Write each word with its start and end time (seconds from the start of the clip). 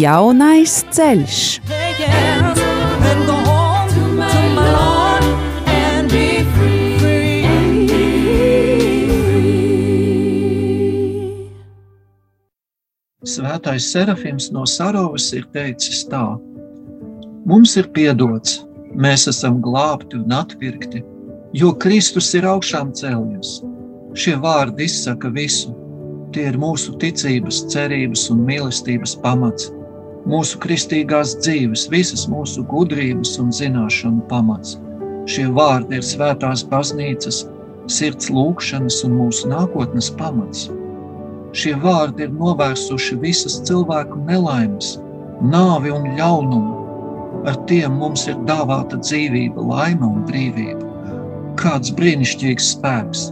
Jaunais 0.00 0.78
ceļš. 0.94 1.38
Svētais 13.30 13.88
Serafims 13.92 14.46
no 14.54 14.62
Sarovas 14.64 15.26
ir 15.36 15.44
teicis 15.52 16.06
tā: 16.08 16.22
Mums 17.44 17.74
ir 17.76 17.90
piedots, 17.92 18.62
mēs 18.94 19.26
esam 19.28 19.58
glābti 19.66 20.16
un 20.16 20.32
atpirkti, 20.32 21.02
jo 21.52 21.74
Kristus 21.82 22.30
ir 22.38 22.48
augšām 22.48 22.94
cēlies. 22.96 23.58
Šie 24.16 24.38
vārdi 24.40 24.88
izsaka 24.88 25.28
visu. 25.36 25.74
Tie 26.32 26.46
ir 26.46 26.56
mūsu 26.62 26.96
ticības, 27.02 27.66
cerības 27.74 28.28
un 28.32 28.46
mīlestības 28.48 29.16
pamats, 29.20 29.68
mūsu 30.28 30.58
kristīgās 30.60 31.36
dzīves, 31.40 31.86
visas 31.92 32.26
mūsu 32.30 32.64
gudrības 32.68 33.36
un 33.40 33.52
zināšanu 33.54 34.26
pamats. 34.28 34.76
Šie 35.30 35.46
vārdi 35.54 35.98
ir 36.00 36.04
svētās 36.04 36.64
baznīcas, 36.68 37.44
sirds 37.90 38.30
lūkšanas 38.32 39.00
un 39.06 39.16
mūsu 39.20 39.50
nākotnes 39.50 40.10
pamats. 40.18 40.68
Šie 41.56 41.74
vārdi 41.82 42.26
ir 42.26 42.34
novērsuši 42.36 43.16
visas 43.22 43.58
cilvēku 43.66 44.20
nelaimes, 44.28 44.98
nāvi 45.42 45.94
un 45.94 46.06
ļaunumu. 46.18 46.76
Ar 47.48 47.56
tiem 47.70 47.96
mums 47.96 48.26
ir 48.28 48.36
dāvāta 48.48 48.98
dzīvība, 49.00 49.64
laime 49.72 50.06
un 50.06 50.24
brīvība. 50.28 50.86
Kāds 51.60 51.92
brīnišķīgs 51.96 52.74
spēks, 52.76 53.30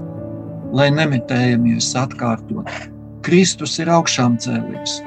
lai 0.73 0.89
nemitējamies 0.97 1.92
atkārtot. 2.00 2.73
Kristus 3.27 3.77
ir 3.83 3.92
augšām 3.92 4.39
cēlies. 4.41 4.98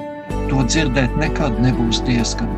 To 0.51 0.65
dzirdēt 0.67 1.13
nekad 1.15 1.61
nebūs 1.63 2.01
diezgan. 2.03 2.49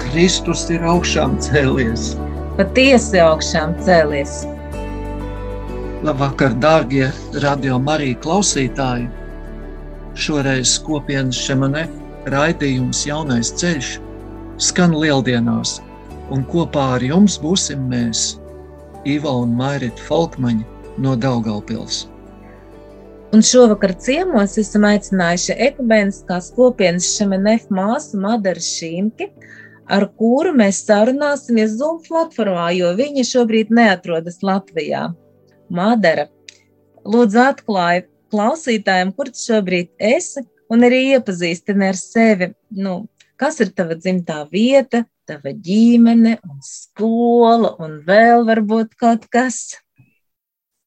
Kristus 0.00 0.62
ir 0.72 0.86
augšām 0.88 1.34
cēlies. 1.44 2.14
Patiesi 2.56 3.20
augšām 3.20 3.74
cēlies. 3.84 4.38
Labvakar, 6.06 6.56
dārgie 6.64 7.10
radio 7.44 7.76
Marija 7.76 8.16
klausītāji! 8.24 9.10
Šoreiz 10.16 10.78
kopienas 10.86 11.36
šemanē 11.36 11.84
raidījums 12.32 13.04
Jaunais 13.04 13.52
ceļš 13.60 13.92
skan 14.70 14.96
lieldienās, 14.96 15.82
un 16.32 16.48
kopā 16.48 16.88
ar 16.96 17.04
jums 17.04 17.36
būsim 17.44 17.84
mēs, 17.92 18.30
Iva 19.04 19.36
un 19.44 19.52
Mairita 19.60 20.08
Falkmaņa 20.08 20.64
no 21.04 21.12
Daugaupils. 21.20 22.06
Un 23.36 23.42
šovakar 23.44 23.92
ciemos 24.00 24.54
esam 24.56 24.86
aicinājuši 24.88 25.54
ekumeniskās 25.66 26.46
kopienas 26.56 27.04
šemenef 27.18 27.66
māsu 27.78 28.16
Madaru 28.22 28.62
Šīmki, 28.64 29.26
ar 29.92 30.06
kuru 30.16 30.54
mēs 30.56 30.78
sarunāsimies 30.86 31.74
Zoom 31.76 31.98
platformā, 32.06 32.70
jo 32.72 32.94
viņa 32.96 33.24
šobrīd 33.28 33.74
neatrodas 33.76 34.38
Latvijā. 34.40 35.02
Madara, 35.68 36.24
lūdzu 37.04 37.42
atklāj 37.42 38.06
klausītājiem, 38.32 39.10
kur 39.18 39.28
tu 39.28 39.42
šobrīd 39.42 39.90
esi, 40.14 40.40
un 40.72 40.86
arī 40.88 41.02
iepazīstini 41.10 41.90
ar 41.90 42.00
sevi. 42.00 42.48
Nu, 42.72 42.94
kas 43.36 43.60
ir 43.60 43.74
tava 43.76 43.98
dzimtā 44.00 44.38
vieta, 44.48 45.02
tava 45.28 45.52
ģimene, 45.68 46.38
un 46.40 46.64
skola, 46.64 47.74
un 47.84 48.00
vēl 48.08 48.48
varbūt 48.48 48.96
kaut 48.96 49.28
kas. 49.28 49.76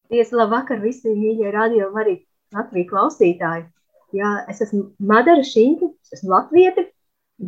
Tiesa, 0.10 0.40
labvakar 0.42 0.82
visiem 0.82 1.14
mīļie 1.22 1.54
radio 1.54 1.92
arī 1.94 2.18
Latvijas 2.56 2.90
klausītāji. 2.90 3.68
Jā, 4.18 4.30
es 4.50 4.62
esmu 4.66 4.88
Madara 5.06 5.44
Šinka, 5.46 5.92
es 6.02 6.18
esmu 6.18 6.34
latvieta, 6.34 6.86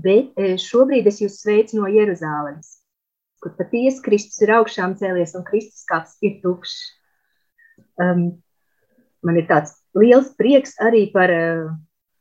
bet 0.04 0.38
šobrīd 0.62 1.10
es 1.10 1.20
jūs 1.24 1.40
sveicu 1.42 1.80
no 1.80 1.90
Jeruzālēmas, 1.90 2.76
kur 3.42 3.56
patiesi 3.58 4.04
Kristus 4.06 4.44
ir 4.46 4.54
augšām 4.60 4.94
cēlies 5.00 5.34
un 5.40 5.46
Kristus 5.48 5.88
kāds 5.90 6.20
ir 6.22 6.38
tukšs. 6.44 6.78
Um, 8.02 8.28
man 9.26 9.38
ir 9.42 9.48
tāds 9.50 9.74
liels 9.98 10.30
prieks 10.38 10.78
arī 10.82 11.08
par, 11.14 11.34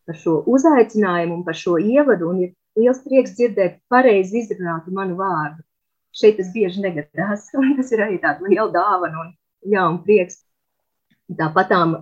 par 0.09 0.19
šo 0.19 0.41
uzaicinājumu 0.51 1.41
un 1.41 1.45
par 1.45 1.59
šo 1.61 1.77
ievadu, 1.81 2.33
un 2.33 2.45
ir 2.47 2.55
liels 2.81 3.03
prieks 3.05 3.37
dzirdēt 3.37 3.81
pareizi 3.93 4.41
izrunātu 4.41 4.95
manu 4.97 5.19
vārdu. 5.21 5.61
Šeit 6.17 6.41
tas 6.41 6.49
bieži 6.55 6.83
negadās, 6.83 7.51
un 7.61 7.77
tas 7.77 7.93
ir 7.93 8.07
arī 8.07 8.17
tāda 8.23 8.49
liela 8.49 8.71
dāvana 8.73 9.27
un, 9.27 9.35
jā, 9.69 9.85
un 9.85 10.01
prieks. 10.07 10.41
Tāpatām 11.39 12.01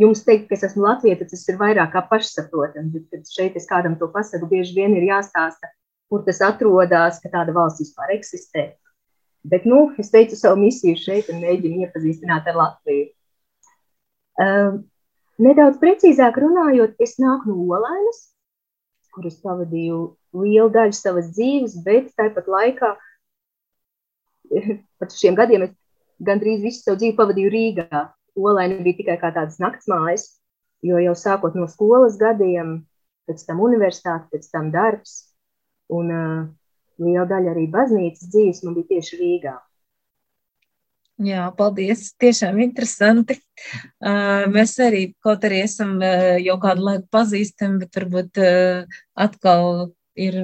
jums 0.00 0.22
teikt, 0.26 0.48
ka 0.48 0.56
es 0.56 0.64
esmu 0.68 0.84
latvieta, 0.84 1.26
tas 1.28 1.44
ir 1.48 1.58
vairāk 1.60 1.92
kā 1.94 2.02
pašsaprotami, 2.10 3.04
kad 3.12 3.28
šeit 3.32 3.56
es 3.58 3.68
kādam 3.68 3.96
to 4.00 4.08
pasaku, 4.12 4.48
bieži 4.50 4.76
vien 4.76 4.96
ir 4.96 5.06
jāstāsta, 5.08 5.70
kur 6.10 6.24
tas 6.26 6.42
atrodas, 6.44 7.20
ka 7.22 7.32
tāda 7.32 7.54
valsts 7.56 7.82
vispār 7.84 8.14
eksistē. 8.16 8.68
Bet, 9.46 9.66
nu, 9.68 9.92
es 10.00 10.10
veicu 10.10 10.36
savu 10.38 10.58
misiju 10.58 10.98
šeit 10.98 11.30
un 11.30 11.40
mēģinu 11.42 11.86
iepazīstināt 11.86 12.48
ar 12.50 12.58
Latviju. 12.58 13.08
Um, 14.42 14.80
nedaudz 15.42 15.78
precīzāk 15.80 16.38
runājot, 16.42 16.96
es 17.00 17.14
nāku 17.22 17.52
no 17.52 17.76
Olainas, 17.76 18.24
kuras 19.14 19.38
pavadīju 19.40 20.00
lielu 20.36 20.72
daļu 20.74 20.96
savas 20.98 21.30
dzīves, 21.36 21.78
bet 21.86 22.10
tāpat 22.18 22.50
laikā, 22.50 22.92
pat 25.00 25.14
šiem 25.14 25.38
gadiem, 25.38 25.68
es 25.68 26.26
gandrīz 26.26 26.64
visu 26.64 26.82
savu 26.82 27.00
dzīvi 27.00 27.16
pavadīju 27.16 27.52
Rīgā. 27.54 28.02
Olaina 28.36 28.82
bija 28.84 29.00
tikai 29.00 29.16
kā 29.20 29.32
tādas 29.34 29.56
naktsmājas, 29.62 30.28
jo 30.84 31.00
jau 31.00 31.14
sākot 31.16 31.56
no 31.56 31.68
skolas 31.72 32.18
gadiem, 32.20 32.78
pēc 33.26 33.46
tam 33.48 33.62
universitāte, 33.64 34.28
pēc 34.32 34.50
tam 34.52 34.70
darbs, 34.74 35.18
un 35.92 36.12
uh, 36.12 36.42
liela 37.02 37.26
daļa 37.30 37.54
arī 37.54 37.66
baznīcas 37.72 38.28
dzīves 38.32 38.62
man 38.66 38.76
bija 38.76 38.96
tieši 38.96 39.20
Rīgā. 39.22 39.56
Jā, 41.24 41.46
paldies. 41.56 42.10
Tiešām 42.20 42.58
interesanti. 42.60 43.38
Mēs 44.52 44.74
arī, 44.84 45.14
kaut 45.24 45.46
arī 45.48 45.62
esam 45.64 45.94
jau 46.44 46.56
kādu 46.60 46.84
laiku 46.90 47.06
pazīstami, 47.16 47.80
bet 47.80 47.96
varbūt 47.96 48.40
atkal 49.24 49.94
ir 50.12 50.36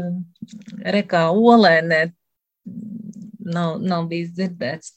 rekā 0.97 1.26
olēnē, 1.28 2.00
nav, 3.53 3.84
nav 3.84 4.09
bijis 4.09 4.32
dzirdēts. 4.38 4.94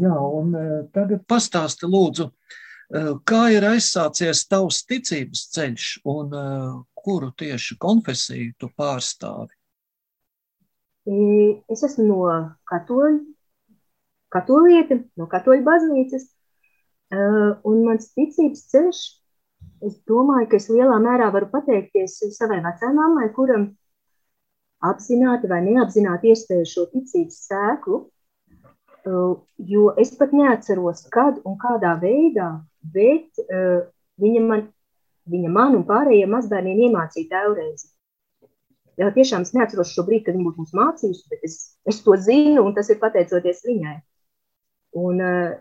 Jā, 0.00 0.14
un 0.14 0.54
tagad 0.94 1.24
pastāsti 1.28 1.88
lūdzu, 1.90 2.28
kā 3.28 3.42
ir 3.52 3.66
aizsācies 3.66 4.46
tavs 4.48 4.82
ticības 4.88 5.48
ceļš 5.52 5.88
un 6.08 6.32
kuru 6.96 7.32
tieši 7.36 7.76
konfesiju 7.82 8.54
tu 8.60 8.70
pārstāvi? 8.78 9.52
Es 11.72 11.82
esmu 11.82 12.06
no 12.06 12.20
katoļu 12.70 13.20
katolieti, 14.32 15.02
no 15.18 15.26
katoļu 15.30 15.64
baznīcas. 15.66 16.28
Un 17.68 17.82
mans 17.84 18.08
ticības 18.16 18.64
ceļš, 18.72 19.00
es 19.84 19.98
domāju, 20.08 20.48
ka 20.48 20.58
es 20.60 20.70
lielā 20.72 20.96
mērā 21.02 21.28
varu 21.34 21.50
pateikties 21.52 22.20
savai 22.38 22.62
vecāmai, 22.64 23.28
kuram 23.36 23.68
apzināti 24.82 25.50
vai 25.50 25.60
neapzināti 25.66 26.32
iespēju 26.32 26.70
šo 26.70 26.86
ticības 26.94 27.42
sēklu, 27.50 28.00
jo 29.06 29.94
es 29.98 30.12
pat 30.18 30.32
neatceros, 30.36 31.06
kad 31.10 31.40
un 31.48 31.56
kādā 31.60 31.96
veidā, 32.00 32.50
bet 32.94 33.40
uh, 33.42 33.82
viņa 34.22 34.42
man, 34.46 34.68
viņa 35.30 35.50
man 35.50 35.76
un 35.78 35.86
pārējiem 35.88 36.30
mazbērniem 36.36 36.84
iemācīja 36.88 37.30
tēvreizi. 37.32 37.90
Jā, 39.00 39.08
tiešām 39.14 39.46
es 39.46 39.54
neatceros 39.56 39.94
šo 39.94 40.04
brīdi, 40.06 40.26
kad 40.26 40.36
viņa 40.36 40.46
būtu 40.46 40.62
mums 40.62 40.76
mācījusi, 40.76 41.26
bet 41.32 41.44
es, 41.48 41.58
es 41.88 42.02
to 42.04 42.14
zinu, 42.20 42.62
un 42.62 42.76
tas 42.76 42.90
ir 42.92 43.00
pateicoties 43.02 43.64
viņai. 43.66 43.96
Un, 45.02 45.20
uh, 45.24 45.58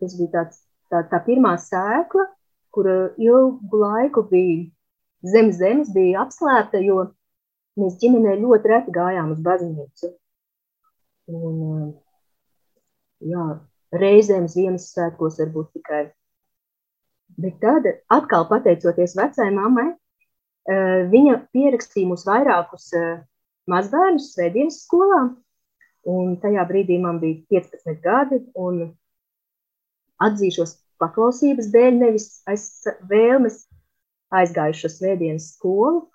tas 0.00 0.16
bija 0.16 0.34
tāds, 0.38 0.64
tā, 0.92 1.02
tā 1.10 1.20
pirmā 1.26 1.56
sēkla, 1.60 2.28
kur 2.72 2.88
ilgu 3.18 3.80
laiku 3.82 4.22
bija 4.30 4.68
zem 5.26 5.50
zemes, 5.52 5.90
bija 5.92 6.22
apslēpta, 6.24 6.80
jo 6.84 7.08
mēs 7.80 7.98
ģimenē 8.00 8.38
ļoti 8.40 8.70
reti 8.70 8.94
gājām 8.94 9.32
uz 9.34 9.40
baznīcu. 9.42 10.12
Un, 11.28 11.56
uh, 11.68 11.88
jā, 13.24 13.46
reizēm 13.94 14.48
Ziemassvētkos 14.50 15.40
varbūt 15.42 15.72
tikai. 15.78 16.02
Bet 17.38 17.58
tad, 17.62 17.86
atkal 18.12 18.46
pateicoties 18.50 19.16
vecajai 19.18 19.50
mammai, 19.54 19.88
uh, 19.92 21.04
viņa 21.12 21.38
pierakstīja 21.54 22.08
mums 22.10 22.26
vairākus 22.28 22.90
uh, 22.98 23.20
mazbērnus 23.70 24.32
svētdienas 24.34 24.82
skolā, 24.86 25.22
un 26.08 26.36
tajā 26.42 26.64
brīdī 26.68 26.98
man 27.02 27.20
bija 27.22 27.42
15 27.52 28.00
gadi, 28.04 28.40
un 28.56 28.88
atzīšos 30.24 30.78
paklausības 30.98 31.68
dēļ, 31.74 31.98
nevis 32.00 32.28
aiz 32.48 32.64
vēlmes 33.10 33.62
aizgāju 34.34 34.76
šo 34.80 34.90
svētdienas 34.92 35.52
skolu, 35.54 36.06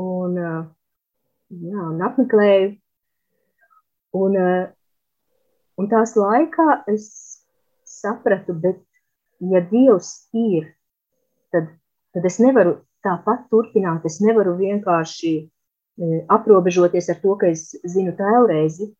un, 0.00 0.38
jā, 0.38 1.84
un 1.90 2.00
apmeklēju. 2.08 2.72
Un, 4.14 4.38
un 5.80 5.88
tās 5.90 6.14
laikā 6.18 6.84
es 6.90 7.06
sapratu, 7.88 8.54
bet 8.54 8.82
ja 9.52 9.62
Dievs 9.70 10.10
ir, 10.36 10.68
tad, 11.54 11.70
tad 12.14 12.26
es 12.28 12.38
nevaru 12.42 12.78
tāpat 13.04 13.48
turpināt. 13.52 14.06
Es 14.08 14.20
nevaru 14.24 14.56
vienkārši 14.58 15.32
e, 15.36 16.20
aprobežoties 16.32 17.10
ar 17.12 17.20
to, 17.22 17.36
ka 17.40 17.50
es 17.52 17.70
zinu 17.84 18.14
tēlreizi, 18.18 18.90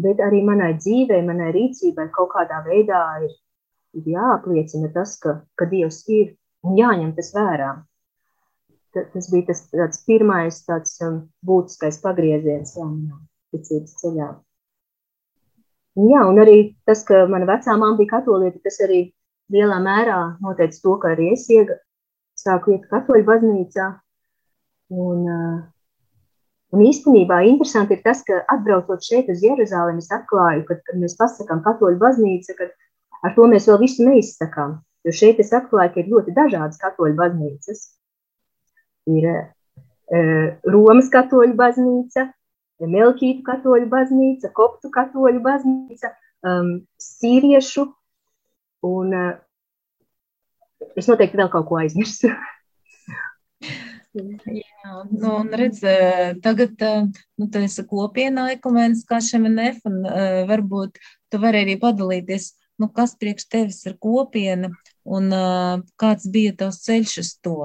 bet 0.00 0.22
arī 0.24 0.42
manai 0.46 0.72
dzīvei, 0.78 1.20
manai 1.26 1.50
rīcībai 1.56 2.08
kaut 2.14 2.32
kādā 2.34 2.62
veidā 2.66 3.02
ir, 3.26 3.36
ir 3.98 4.10
jāapliecina 4.16 4.92
tas, 4.94 5.16
ka, 5.20 5.40
ka 5.58 5.68
Dievs 5.70 6.02
ir 6.08 6.34
un 6.66 6.78
jāņem 6.80 7.14
tas 7.16 7.32
vērā. 7.36 7.72
Tas 8.90 9.28
bija 9.30 9.54
tas 9.54 10.00
pirmais 10.02 10.64
tāds 10.66 10.96
um, 11.06 11.20
būtiskais 11.46 12.00
pagrieziens 12.02 12.72
jā, 12.74 12.88
ticības 13.54 13.92
ceļā. 14.00 14.30
Jā, 15.98 16.22
un 16.30 16.38
arī 16.38 16.76
tas, 16.86 17.02
ka 17.06 17.24
mana 17.26 17.48
vecā 17.48 17.74
māma 17.74 17.98
bija 17.98 18.14
katolieta, 18.18 18.60
tas 18.62 18.78
arī 18.84 19.00
lielā 19.50 19.80
mērā 19.82 20.18
noteica 20.44 20.78
to, 20.84 20.94
ka 21.02 21.14
arī 21.16 21.32
es 21.34 21.48
iega, 21.50 21.80
sāku 22.38 22.76
iet 22.76 22.86
katoļu 22.92 23.26
baznīcā. 23.26 23.88
Un, 24.94 25.26
un 26.70 26.84
īstenībā 26.86 27.42
interesanti 27.48 27.98
ir 27.98 28.04
tas, 28.06 28.22
ka 28.26 28.38
atbraucot 28.54 29.02
šeit 29.02 29.30
uz 29.34 29.42
Jeruzalemi, 29.42 30.02
es 30.02 30.14
atklāju, 30.14 30.64
ka, 30.68 30.78
kad 30.86 31.02
mēs 31.02 31.18
pasakām 31.18 31.64
katoļu 31.66 31.98
baznīca, 32.00 32.56
ka 32.58 32.70
ar 33.26 33.34
to 33.36 33.50
mēs 33.50 33.66
vēl 33.70 33.82
visu 33.82 34.06
neizsakām. 34.06 34.78
Jo 35.06 35.14
šeit 35.16 35.40
es 35.42 35.50
atklāju, 35.56 35.94
ka 35.94 36.02
ir 36.02 36.12
ļoti 36.12 36.36
dažādas 36.36 36.78
katoļu 36.80 37.16
baznīcas. 37.18 37.86
Ir 39.10 39.26
Romas 40.70 41.08
katoļu 41.10 41.54
baznīca, 41.58 42.30
Melkītu 42.88 43.44
katoļu 43.44 43.90
baznīca, 43.92 44.52
Koptu 44.56 44.90
katoļu 44.94 45.42
baznīca, 45.44 46.14
um, 46.46 46.74
Sīriešu 47.00 47.88
un 48.88 49.16
uh, 49.16 49.30
Es 50.96 51.08
noteikti 51.10 51.38
vēl 51.40 51.50
kaut 51.52 51.68
ko 51.68 51.78
aizmirsu. 51.80 52.30
Jā, 54.10 54.94
nu, 55.06 55.28
un 55.36 55.52
redz, 55.54 55.84
tagad 56.42 56.80
nu, 56.82 57.46
tu 57.46 57.60
esi 57.62 57.84
kopienā 57.86 58.48
ekumēnas 58.56 59.04
kā 59.06 59.20
šemenef, 59.22 59.84
un 59.86 60.00
uh, 60.02 60.40
varbūt 60.48 60.98
tu 61.30 61.38
vari 61.42 61.60
arī 61.62 61.76
padalīties, 61.78 62.48
nu, 62.82 62.88
kas 62.96 63.14
priekš 63.20 63.46
tevis 63.52 63.78
ir 63.86 63.94
kopiena 64.02 64.72
un 65.06 65.30
uh, 65.30 65.84
kāds 66.00 66.26
bija 66.32 66.56
tavs 66.64 66.80
ceļš 66.88 67.14
uz 67.22 67.30
to? 67.44 67.56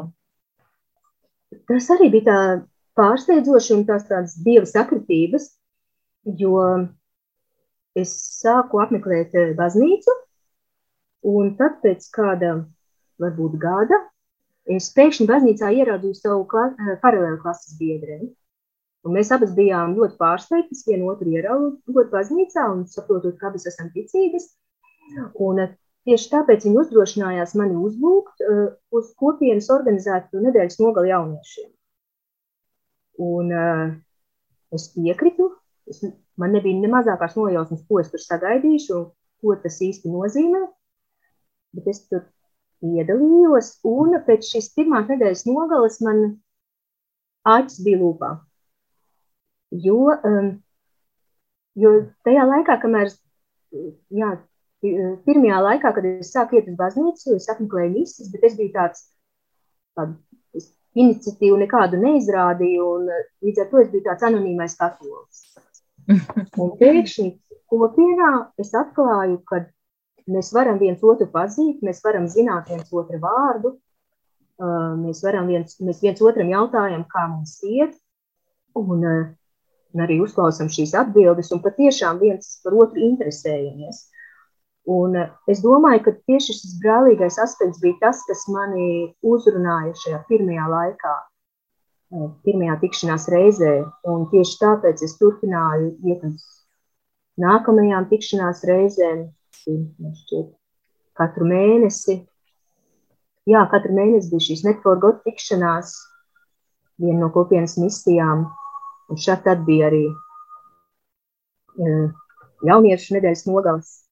Tas 1.65 1.89
arī 1.95 2.11
bija 2.13 2.27
tā 2.27 2.37
pārsteidzoši 2.99 3.73
un 3.75 3.83
tās 3.87 4.07
tādas 4.09 4.35
dieva 4.45 4.67
sakritības, 4.69 5.49
jo 6.39 6.59
es 7.95 8.13
sāku 8.41 8.81
apmeklēt 8.83 9.35
baznīcu, 9.59 10.15
un 11.31 11.53
tad 11.59 11.79
pēc 11.83 12.07
kāda 12.15 12.55
varbūt 13.21 13.57
gada, 13.61 13.99
es 14.77 14.89
pēkšņi 14.95 15.27
baznīcā 15.29 15.71
ieraudzīju 15.79 16.17
savu 16.17 16.43
kla 16.51 16.67
eh, 16.71 16.97
paralēlu 17.03 17.39
klases 17.43 17.77
biedreni. 17.79 18.31
Un 19.05 19.13
mēs 19.13 19.29
abas 19.35 19.51
bijām 19.53 19.93
ļoti 19.99 20.17
pārsteigtas, 20.17 20.85
vienu 20.87 21.11
otru 21.11 21.29
ieraugot 21.35 22.09
baznīcā 22.13 22.65
un 22.73 22.85
saprotot, 22.89 23.35
ka 23.37 23.51
abas 23.51 23.67
esam 23.69 23.91
ticīgas. 23.93 24.49
Un 25.47 25.61
eh, 25.61 25.75
tieši 26.09 26.31
tāpēc 26.33 26.65
viņi 26.65 26.81
uzdrošinājās 26.81 27.53
mani 27.59 27.77
uzlūgt 27.77 28.43
uz 28.93 29.13
kopienas 29.21 29.69
organizētu 29.73 30.41
nedēļas 30.41 30.81
nogali 30.81 31.13
jauniešiem. 31.13 31.69
Un 33.21 33.51
uh, 33.55 33.91
es 34.75 34.89
piekritu, 34.93 35.49
es, 35.87 36.01
man 36.39 36.55
nebija 36.55 36.79
ne 36.81 36.91
mazākās 36.91 37.37
nojausmas, 37.39 37.83
ko 37.87 38.01
es 38.01 38.09
tur 38.11 38.23
sagaidīšu 38.23 38.95
un 38.97 39.05
ko 39.43 39.55
tas 39.61 39.77
īsti 39.83 40.11
nozīmē, 40.11 40.63
bet 41.77 41.87
es 41.91 42.01
tur 42.09 42.25
piedalījos, 42.83 43.77
un 43.87 44.17
pēc 44.27 44.49
šīs 44.51 44.73
pirmās 44.75 45.07
nedēļas 45.11 45.45
nogales 45.47 46.01
man 46.03 46.25
āķis 47.47 47.81
bija 47.85 48.01
lūpā. 48.01 48.31
Jo, 49.85 50.01
um, 50.27 50.51
jo 51.79 51.93
tajā 52.27 52.45
laikā, 52.49 52.77
kamēr, 52.83 53.11
jā, 54.19 54.35
pirmajā 55.25 55.59
laikā, 55.69 55.91
kad 55.97 56.07
es 56.09 56.31
sāku 56.35 56.59
iet 56.59 56.69
uz 56.71 56.77
baznīcu, 56.79 57.35
es 57.39 57.49
apmeklēju 57.51 57.93
misijas, 57.95 58.31
bet 58.33 58.47
es 58.49 58.57
biju 58.59 58.73
tāds, 58.75 59.07
tādu 59.97 60.17
iniciatīvu 60.95 61.59
nekādu 61.63 61.99
neizrādīju, 62.01 62.89
un 62.97 63.09
līdz 63.45 63.63
ar 63.63 63.71
to 63.71 63.81
es 63.83 63.89
biju 63.93 64.05
tāds 64.07 64.25
anonīmais 64.27 64.77
katolis. 64.79 65.41
Un 66.61 66.75
pēkšņi 66.79 67.31
kopienā 67.71 68.31
es 68.61 68.71
atklāju, 68.77 69.39
ka 69.49 69.63
Mēs 70.25 70.49
varam 70.55 70.79
viens 70.81 71.03
otru 71.05 71.27
pazīt, 71.29 71.83
mēs 71.85 72.01
varam 72.01 72.25
zināt 72.25 72.71
viens 72.71 72.89
otru 72.89 73.19
vārdu, 73.21 73.75
mēs, 75.03 75.21
varam 75.21 75.51
viens, 75.51 75.77
mēs 75.85 76.01
viens 76.01 76.21
otram 76.25 76.49
jautājam, 76.49 77.03
kā 77.11 77.27
mums 77.29 77.59
iet, 77.69 77.93
un, 78.73 79.05
un 79.05 80.05
arī 80.05 80.17
uzklausām 80.23 80.71
šīs 80.73 80.95
atbildes, 80.97 81.51
un 81.53 81.61
patiešām 81.61 82.17
viens 82.23 82.55
par 82.65 82.73
otru 82.73 83.05
interesējamies. 83.05 84.07
Un 84.85 85.15
es 85.49 85.63
domāju, 85.65 86.03
ka 86.05 86.11
tieši 86.29 86.53
šis 86.53 86.75
brālīgais 86.83 87.39
aspekts 87.41 87.81
bija 87.81 87.97
tas, 88.03 88.19
kas 88.27 88.43
mani 88.53 89.15
uzrunāja 89.25 89.95
šajā 89.97 90.19
pirmajā 90.29 90.67
laikā, 90.69 91.13
pirmajā 92.45 92.75
tikšanās 92.83 93.25
reizē. 93.33 93.73
Un 94.05 94.27
tieši 94.29 94.59
tāpēc 94.61 95.01
es 95.07 95.17
turpināju 95.17 95.89
iet 96.05 96.21
uz 96.29 96.45
nākamajām 97.41 98.05
tikšanās 98.11 98.61
reizēm, 98.69 99.25
šķiet, 99.57 100.53
katru 101.17 101.49
mēnesi. 101.49 102.19
Jā, 103.49 103.65
katru 103.73 103.97
mēnesi 103.97 104.29
bija 104.31 104.47
šīs 104.51 104.63
netvorgot 104.65 105.25
tikšanās, 105.25 105.97
viena 107.01 107.25
no 107.25 107.33
kopienas 107.33 107.77
misijām, 107.81 108.45
un 109.09 109.21
šeit 109.21 109.41
tad 109.45 109.65
bija 109.65 109.89
arī 109.89 110.05
uh, 111.81 112.09
jauniešu 112.69 113.17
nedēļas 113.17 113.45
nogals. 113.49 114.04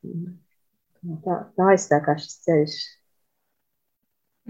Tā, 0.00 1.36
tā 1.56 1.68
aizstākās 1.72 2.24
šis 2.24 2.40
ceļš. 2.46 2.80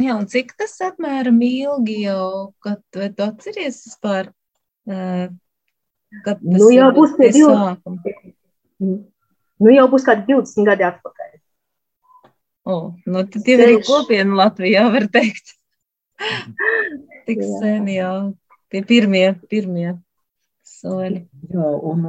Jā, 0.01 0.17
un 0.17 0.27
cik 0.31 0.55
tas 0.59 0.73
apmēram 0.87 1.39
ilgi 1.45 2.01
jau, 2.07 2.53
kad 2.65 2.81
tu 2.95 3.25
atceries 3.27 3.83
vispār, 3.85 4.31
kad 4.87 5.33
tas 6.25 6.43
nu, 6.47 6.71
jau 6.73 6.89
būs 6.97 7.15
pie 7.19 7.31
20. 7.37 8.01
Nu, 9.61 9.73
jau 9.75 9.87
būs 9.93 10.07
kādi 10.07 10.25
20 10.33 10.69
gadi 10.71 10.87
atpakaļ. 10.89 11.33
O, 12.71 12.77
nu, 13.05 13.25
tad 13.29 13.49
jau 13.51 13.59
ir 13.67 13.83
kopiena 13.85 14.39
Latvijā, 14.45 14.87
var 14.95 15.07
teikt. 15.13 15.57
Tik 17.27 17.43
sen 17.61 17.91
jau 17.93 18.15
tie 18.73 18.83
pirmie, 18.87 19.27
pirmie 19.51 19.95
soļi. 20.81 21.25
Jā, 21.53 21.71
un 21.93 22.07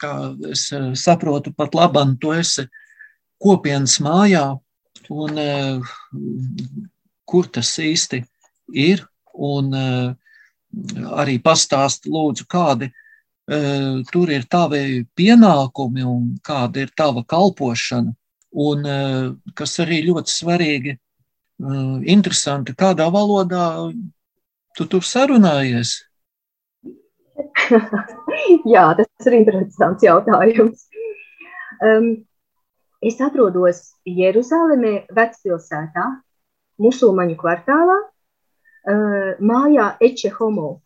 kā 0.00 0.12
es 0.50 0.68
saprotu, 1.00 1.52
pat 1.56 1.76
labam 1.76 2.16
tu 2.20 2.32
esi 2.36 2.66
kopienas 3.42 3.98
mājā, 4.02 4.46
un 5.12 5.40
kur 7.28 7.48
tas 7.52 7.72
īsti 7.82 8.22
ir, 8.74 9.04
un 9.36 9.72
arī 11.22 11.38
pastāst 11.44 12.08
lūdzu, 12.10 12.46
kādi 12.50 12.90
tur 14.10 14.30
ir 14.34 14.46
tavi 14.50 15.04
pienākumi 15.16 16.02
un 16.06 16.30
kāda 16.44 16.82
ir 16.82 16.94
tava 16.96 17.22
kalpošana. 17.24 18.14
Un 18.56 18.86
kas 19.54 19.74
arī 19.84 20.00
ļoti 20.06 20.32
svarīgi, 20.32 20.96
interesanti, 22.08 22.72
kādā 22.72 23.06
valodā 23.12 23.92
tu 24.76 24.86
tur 24.88 25.04
sarunājies? 25.04 25.98
Jā, 28.74 28.86
tas 28.98 29.28
ir 29.28 29.36
interesants 29.40 30.04
jautājums. 30.04 30.86
Um, 31.84 32.08
es 33.04 33.20
atrodos 33.20 33.82
Jeruzalemē, 34.08 35.06
vecpilsētā, 35.16 36.08
musulmaņu 36.82 37.36
kvartālā, 37.40 38.00
uh, 38.06 39.30
mājā 39.40 39.92
Eche 40.04 40.32
Homo 40.38 40.76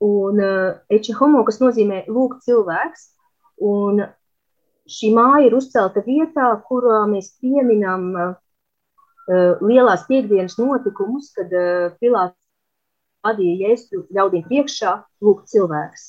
un 0.00 0.40
uh, 0.40 0.80
eče 0.88 1.14
homo, 1.18 1.44
kas 1.44 1.60
nozīmē 1.60 2.04
lūgt 2.08 2.46
cilvēks, 2.48 3.10
un 3.68 4.00
šī 4.90 5.12
māja 5.14 5.46
ir 5.46 5.56
uzcelta 5.58 6.02
vietā, 6.06 6.48
kurā 6.68 7.04
mēs 7.10 7.34
pieminam 7.42 8.08
uh, 8.16 8.32
lielās 9.60 10.06
piekdienas 10.08 10.56
notikumus, 10.58 11.30
kad 11.36 11.52
uh, 11.52 11.92
Pilāts 12.00 12.39
vadīja 13.26 13.68
Jēzu 13.68 14.06
ļaudīm 14.14 14.46
priekšā 14.48 14.94
lūgt 15.24 15.50
cilvēks. 15.52 16.08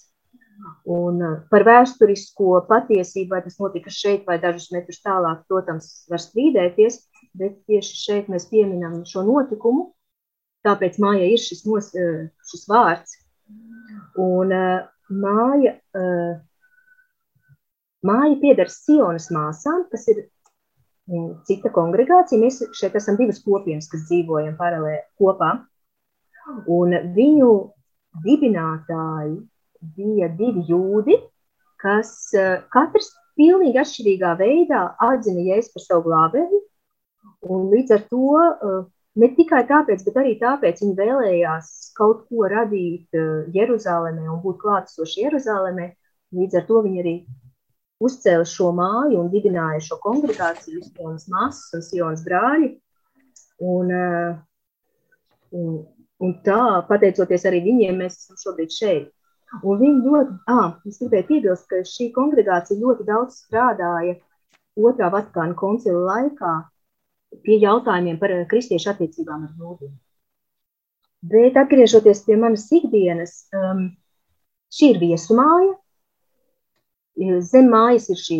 Un 0.93 1.21
par 1.49 1.65
vēsturisko 1.65 2.59
patiesību, 2.67 3.31
vai 3.33 3.41
tas 3.45 3.57
notika 3.61 3.93
šeit 3.93 4.27
vai 4.29 4.37
dažus 4.41 4.69
metrus 4.73 5.01
tālāk, 5.01 5.41
protams, 5.49 5.89
var 6.11 6.21
strīdēties, 6.21 6.99
bet 7.37 7.57
tieši 7.69 7.97
šeit 7.97 8.29
mēs 8.29 8.45
pieminam 8.51 9.01
šo 9.07 9.23
notikumu, 9.25 9.89
tāpēc 10.67 10.99
mājai 11.01 11.31
ir 11.33 11.41
šis, 11.41 11.63
nos, 11.65 11.89
šis 12.51 12.67
vārds. 12.69 13.17
Un 14.21 14.53
māja, 14.53 15.73
māja 18.05 18.37
pieder 18.43 18.69
Sionas 18.69 19.31
māsām, 19.33 19.87
kas 19.91 20.07
ir 20.13 20.27
cita 21.47 21.71
kongregācija. 21.73 22.39
Mēs 22.41 22.61
šeit 22.77 22.95
esam 22.99 23.17
divas 23.19 23.41
kopienas, 23.43 23.89
kas 23.91 24.05
dzīvojam 24.09 24.57
paralēli 24.59 25.03
kopā. 25.19 25.55
Un 26.71 26.95
viņu 27.15 27.51
dibinātāji 28.25 29.37
bija 29.97 30.29
divi 30.37 30.63
jūdi, 30.69 31.17
kas 31.81 32.13
eh, 32.37 32.61
katrs 32.73 33.11
pilnīgi 33.39 33.79
atšķirīgā 33.81 34.33
veidā 34.39 34.81
atzina 35.01 35.45
Jēzu 35.47 35.75
par 35.75 35.85
savu 35.85 36.09
glābēju. 36.09 36.63
Un 37.51 37.69
līdz 37.73 37.95
ar 37.95 38.03
to 38.11 38.41
eh, 38.41 38.81
ne 39.21 39.29
tikai 39.37 39.63
tāpēc, 39.69 40.03
bet 40.07 40.19
arī 40.21 40.35
tāpēc 40.41 40.83
viņi 40.83 40.97
vēlējās 40.99 41.71
kaut 41.97 42.25
ko 42.29 42.49
radīt 42.51 43.17
eh, 43.17 43.47
Jeruzalemē 43.55 44.27
un 44.29 44.41
būt 44.43 44.61
klātesoši 44.61 45.25
Jeruzalemē. 45.25 45.89
Līdz 46.37 46.61
ar 46.61 46.67
to 46.67 46.83
viņi 46.85 47.01
arī 47.03 47.15
uzcēla 48.01 48.45
šo 48.47 48.71
māju 48.73 49.17
un 49.19 49.33
dibināja 49.33 49.81
šo 49.85 49.97
kongregāciju, 50.01 50.85
Sionas 50.85 51.27
masas 51.29 51.73
un 51.77 51.83
Sionas 51.85 52.23
brāļi. 52.25 52.71
Un, 53.61 53.91
un, 55.53 55.73
un 56.21 56.35
tā, 56.45 56.61
pateicoties 56.89 57.47
arī 57.49 57.63
viņiem, 57.65 58.01
mēs 58.03 58.19
esam 58.21 58.39
šobrīd 58.43 58.75
šeit. 58.75 59.09
Un 59.67 59.79
viņi 59.81 60.05
ļoti, 60.07 60.35
ah, 60.53 60.77
es 60.87 61.01
gribēju 61.01 61.27
piebilst, 61.27 61.65
ka 61.67 61.81
šī 61.87 62.11
kongregācija 62.15 62.79
ļoti 62.79 63.07
daudz 63.07 63.41
strādāja 63.43 64.15
otrā 64.79 65.09
Vatikāna 65.11 65.57
koncila 65.59 66.05
laikā 66.07 66.53
pie 67.43 67.57
jautājumiem 67.59 68.19
par 68.21 68.33
kristiešu 68.51 68.93
attiecībām 68.93 69.47
ar 69.47 69.51
jūdiem. 69.59 69.91
Bet 71.31 71.59
atgriežoties 71.59 72.23
pie 72.25 72.37
manas 72.39 72.65
ikdienas, 72.73 73.35
um, 73.53 73.89
šī 74.73 74.95
ir 74.95 75.01
viesumāja. 75.03 75.75
Zem 77.45 77.67
mājas 77.69 78.07
ir 78.09 78.17
šī 78.17 78.37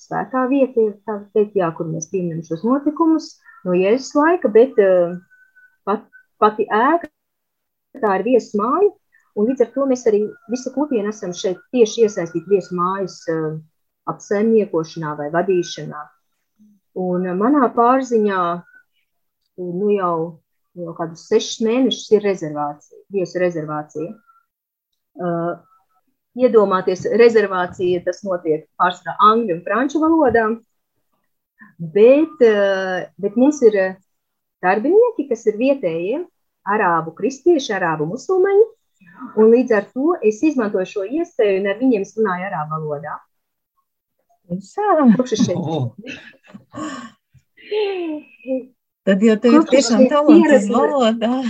svētā 0.00 0.44
vieta, 0.50 0.90
tā 1.06 1.16
teikt, 1.34 1.56
jā, 1.56 1.70
kur 1.76 1.88
mēs 1.88 2.10
pieminam 2.10 2.42
šos 2.44 2.64
notikumus 2.66 3.36
no 3.64 3.76
Jēzus 3.76 4.12
laika, 4.18 4.50
bet 4.52 4.76
uh, 4.82 5.14
pat, 5.88 6.04
pati 6.40 6.66
ēka, 6.66 7.10
tā 8.00 8.16
ir 8.18 8.26
viesumāja, 8.26 8.90
Un 9.38 9.46
līdz 9.46 9.62
ar 9.64 9.68
to 9.74 9.86
mēs 9.86 10.02
arī 10.10 10.24
visu 10.50 10.72
kopienu 10.74 11.12
esam 11.12 11.32
šeit 11.36 11.60
tieši 11.74 12.06
iesaistīti 12.06 12.50
viesu 12.50 12.74
mājas 12.76 13.20
uh, 13.30 13.54
apsaimniekošanā 14.10 15.14
vai 15.20 15.28
vadīšanā. 15.34 16.02
Un 16.98 17.28
uh, 17.28 17.36
manā 17.38 17.68
pārziņā 17.76 18.40
nu 19.60 19.92
jau, 19.94 20.16
jau 20.80 20.94
kādus 20.98 21.28
sešus 21.30 21.62
mēnešus 21.66 22.10
ir 22.16 22.26
rezervācija, 22.26 23.02
viesu 23.14 23.42
rezervācija. 23.44 24.10
Uh, 25.20 25.52
iedomāties, 26.40 27.06
rezervācija 27.20 28.02
tas 28.06 28.24
notiek 28.26 28.66
pārsvarā 28.80 29.14
angļu 29.30 29.56
un 29.58 29.64
franču 29.66 30.02
valodā, 30.02 30.48
bet, 31.78 32.44
uh, 32.50 33.06
bet 33.22 33.38
mums 33.38 33.62
ir 33.70 33.78
darbinieki, 34.64 35.28
kas 35.30 35.46
ir 35.50 35.56
vietējie, 35.60 36.20
arābu 36.70 37.14
kristieši, 37.16 37.72
arābu 37.78 38.06
musulmaņi, 38.10 38.66
Un 39.36 39.50
līdz 39.52 39.74
ar 39.76 39.84
to 39.92 40.14
es 40.26 40.40
izmantoju 40.46 40.88
šo 40.88 41.02
iespēju 41.04 41.60
un 41.60 41.68
ar 41.70 41.76
viņiem 41.80 42.04
runāju 42.16 42.46
arā 42.48 42.62
valodā. 42.70 43.14
Oh. 45.54 45.92
Tad 49.06 49.22
jau 49.24 49.36
tev 49.42 49.52
ir 49.60 49.66
tiešām 49.74 50.08
talants 50.12 50.70
valodā. 50.72 51.34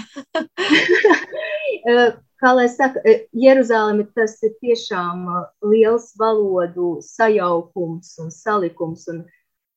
Eh, 1.80 2.10
kā 2.36 2.50
lai 2.52 2.66
saka, 2.68 3.00
eh, 3.08 3.22
Jeruzaleme 3.32 4.04
tas 4.12 4.34
ir 4.44 4.50
tiešām 4.60 5.22
eh, 5.32 5.46
liels 5.64 6.10
valodu 6.20 6.98
sajaukums 7.00 8.10
un 8.20 8.28
salikums. 8.34 9.06
Un 9.08 9.22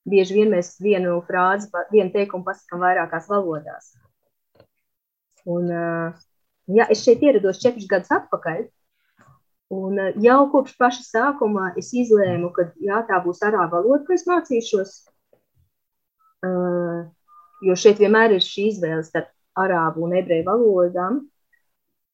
bieži 0.10 0.38
vien 0.40 0.52
mēs 0.52 0.76
vienu 0.84 1.18
frāzi, 1.28 1.70
vienu 1.92 2.12
teikumu 2.14 2.48
pasakam 2.48 2.84
vairākās 2.84 3.30
valodās. 3.32 3.94
Un, 5.44 5.70
Ja, 6.72 6.86
es 6.90 7.02
šeit 7.04 7.24
ierados 7.24 7.60
četrus 7.60 7.90
gadus 7.92 8.12
atpakaļ, 8.16 8.62
un 9.76 10.00
jau 10.24 10.38
kopš 10.52 10.78
paša 10.80 11.02
sākuma 11.04 11.74
es 11.80 11.90
izlēmu, 11.92 12.54
ka 12.56 12.70
jā, 12.80 13.02
tā 13.10 13.20
būs 13.26 13.44
arābu 13.44 13.82
valoda, 13.82 14.06
ko 14.08 14.16
es 14.16 14.24
mācīšos. 14.30 14.94
Jo 17.68 17.76
šeit 17.80 18.00
vienmēr 18.00 18.38
ir 18.38 18.44
šī 18.44 18.70
izvēle 18.72 19.04
starp 19.04 19.32
arābu 19.60 20.06
un 20.08 20.16
ebreju 20.22 20.48
valodām. 20.48 21.20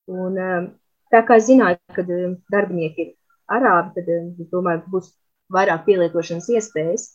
Un, 0.10 0.42
tā 1.14 1.22
kā 1.28 1.38
es 1.38 1.46
zināju, 1.46 1.78
ka 1.94 2.06
darbinieki 2.10 3.06
ir 3.06 3.14
arābi, 3.54 3.94
tad 4.00 4.10
es 4.16 4.50
domāju, 4.50 4.82
ka 4.86 4.94
būs 4.96 5.14
vairāk 5.54 5.86
pielietošanas 5.86 6.50
iespējas. 6.58 7.06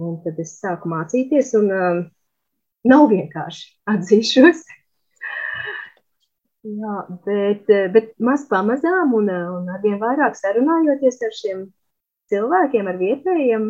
Un 0.00 0.16
tad 0.24 0.38
es 0.42 0.56
sāku 0.58 0.90
mācīties, 0.90 1.52
un 1.58 1.70
um, 1.70 2.00
nav 2.90 3.06
vienkārši 3.12 3.68
atzīšos. 3.94 4.64
Jā, 6.64 6.96
bet, 7.26 7.68
bet 7.92 8.12
maz 8.24 8.46
pamazām 8.48 9.12
un, 9.18 9.28
un 9.28 9.68
arvien 9.70 9.98
vairāk 10.00 10.36
sarunājoties 10.38 11.20
ar 11.26 11.34
šiem 11.36 11.66
cilvēkiem, 12.32 12.88
ar 12.88 12.96
vietējiem, 13.00 13.66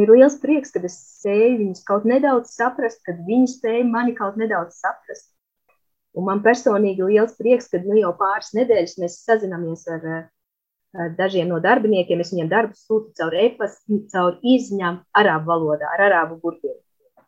ir 0.00 0.12
liels 0.16 0.38
prieks, 0.40 0.72
ka 0.72 0.80
es 0.88 0.96
spēju 1.20 1.58
viņus 1.60 1.84
kaut 1.88 2.06
nedaudz 2.08 2.54
saprast, 2.56 3.02
kad 3.06 3.20
viņi 3.26 3.50
spēja 3.52 3.84
mani 3.88 4.16
kaut 4.16 4.40
nedaudz 4.40 4.80
saprast. 4.80 5.28
Un 6.16 6.26
man 6.28 6.42
personīgi 6.44 7.04
liels 7.08 7.36
prieks, 7.38 7.68
ka 7.72 7.80
nu, 7.84 7.96
jau 8.00 8.12
pāris 8.16 8.52
nedēļas 8.56 8.98
mēs 9.00 9.20
sazināmies 9.26 9.86
ar, 9.92 10.02
ar 10.02 10.24
dažiem 10.92 11.48
no 11.48 11.60
darbiniekiem. 11.64 12.20
Es 12.20 12.32
viņiem 12.34 12.50
darbu 12.50 12.76
sūtu 12.76 13.12
caur 13.18 13.36
e-pastu, 13.40 14.02
caur 14.12 14.38
izņām 14.42 15.02
arābu 15.16 15.52
valodā, 15.52 15.90
ar 15.96 16.06
arābu 16.08 16.40
burtiem. 16.42 16.76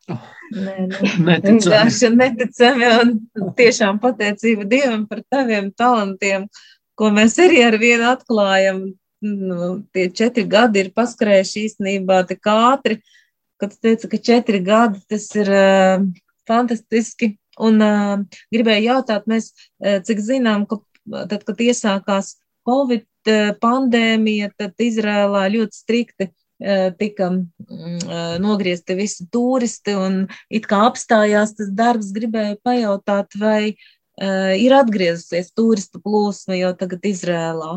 Nē. 0.04 0.88
Vienkārši 1.44 2.10
neticami 2.12 2.90
un 3.00 3.14
tiešām 3.56 4.00
pateicība 4.02 4.66
Dievam 4.68 5.06
par 5.08 5.22
taviem 5.32 5.70
talantiem, 5.72 6.44
ko 6.98 7.08
mēs 7.14 7.38
arī 7.42 7.62
ar 7.64 7.78
vienu 7.80 8.10
atklājam. 8.12 8.84
Nu, 9.24 9.78
tie 9.96 10.10
četri 10.12 10.44
gadi 10.44 10.82
ir 10.82 10.90
paskrējuši 10.92 11.62
īstenībā 11.70 12.18
tik 12.28 12.44
ātri, 12.52 12.98
kad 13.56 13.72
tu 13.72 13.78
teici, 13.86 14.10
ka 14.12 14.20
četri 14.20 14.60
gadi 14.60 15.00
tas 15.08 15.30
ir 15.38 15.48
uh, 15.48 16.04
fantastiski. 16.44 17.38
Un 17.64 17.80
uh, 17.80 18.18
gribēju 18.52 18.90
jautāt, 18.90 19.24
mēs, 19.30 19.54
uh, 19.80 20.02
cik 20.04 20.20
zinām, 20.20 20.66
ka 20.68 20.82
tad, 21.30 21.46
kad 21.46 21.62
iesākās 21.62 22.34
Covid 22.68 23.06
pandēmija, 23.62 24.50
tad 24.58 24.80
Izrēlā 24.84 25.46
ļoti 25.54 25.76
strikti 25.76 26.30
tika 26.98 27.30
mm, 27.32 28.38
nogriezti 28.40 28.94
visi 28.96 29.26
turisti 29.32 29.96
un 29.98 30.20
it 30.48 30.68
kā 30.70 30.84
apstājās 30.86 31.56
tas 31.58 31.72
darbs, 31.74 32.12
gribēju 32.14 32.60
pajautāt, 32.64 33.34
vai 33.40 33.74
ir 34.62 34.76
atgriezusies 34.76 35.50
turistu 35.56 36.00
plūsma 36.04 36.54
jau 36.60 36.70
tagad 36.78 37.04
Izrēlā, 37.10 37.72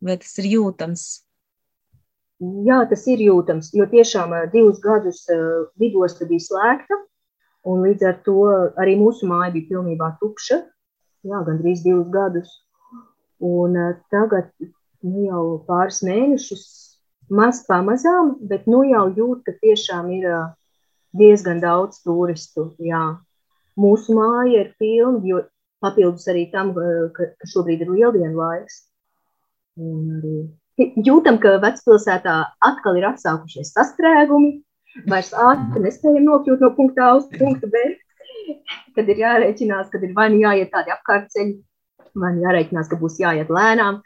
vai 0.00 0.16
tas 0.22 0.38
ir 0.38 0.48
jūtams? 0.52 1.06
Jā, 2.66 2.80
tas 2.90 3.04
ir 3.06 3.20
jūtams, 3.22 3.70
jo 3.74 3.86
tiešām 3.90 4.32
divus 4.54 4.80
gadus 4.82 5.24
lidosta 5.78 6.26
bija 6.26 6.42
slēgta, 6.42 6.98
un 7.70 7.84
līdz 7.86 8.06
ar 8.08 8.16
to 8.26 8.38
arī 8.82 8.96
mūsu 8.98 9.28
māja 9.30 9.52
bija 9.54 9.74
pilnībā 9.74 10.16
tukša, 10.22 10.58
jā, 11.26 11.42
gandrīz 11.46 11.84
divus 11.86 12.10
gadus. 12.14 12.50
Un 13.42 13.76
tagad 14.12 14.50
nu, 15.02 15.24
jau 15.26 15.44
pāris 15.66 16.00
mēnešus 16.06 16.64
maz 17.32 17.62
pamazām, 17.66 18.36
bet 18.48 18.68
nu 18.70 18.84
jau 18.86 19.08
jūt, 19.16 19.42
ka 19.46 19.56
tiešām 19.64 20.10
ir 20.14 20.28
diezgan 21.18 21.60
daudz 21.62 22.02
turistu. 22.06 22.70
Jā. 22.82 23.02
Mūsu 23.80 24.14
māja 24.16 24.62
ir 24.62 24.72
pilna, 24.78 25.22
jo 25.26 25.42
papildus 25.82 26.28
arī 26.30 26.46
tam, 26.52 26.74
ka, 27.16 27.32
ka 27.38 27.50
šobrīd 27.50 27.82
ir 27.82 27.92
lieldienu 27.92 28.38
laiks. 28.38 28.82
Un 29.80 30.20
arī 30.20 30.36
jūtam, 30.78 31.38
ka 31.42 31.58
vecpilsētā 31.62 32.36
atkal 32.64 33.00
ir 33.00 33.08
atsākušies 33.10 33.72
sastrēgumi, 33.74 34.54
vairs 35.08 35.32
ātri 35.32 35.82
nespējam 35.86 36.28
nokļūt 36.28 36.64
no 36.64 36.72
punkta 36.76 37.08
A 37.08 37.18
uz 37.18 37.28
punktu 37.38 37.68
B, 37.72 37.82
kad 38.96 39.08
ir 39.08 39.20
jārēķinās, 39.24 39.90
kad 39.92 40.04
ir 40.04 40.14
vai 40.16 40.28
nu 40.32 40.42
jāiet 40.42 40.72
tādi 40.72 40.92
apkārtceļi, 40.94 41.58
vai 42.18 42.34
nu 42.36 42.44
jārēķinās, 42.46 42.90
ka 42.90 42.98
būs 43.00 43.20
jāiet 43.22 43.52
lēnām 43.52 44.02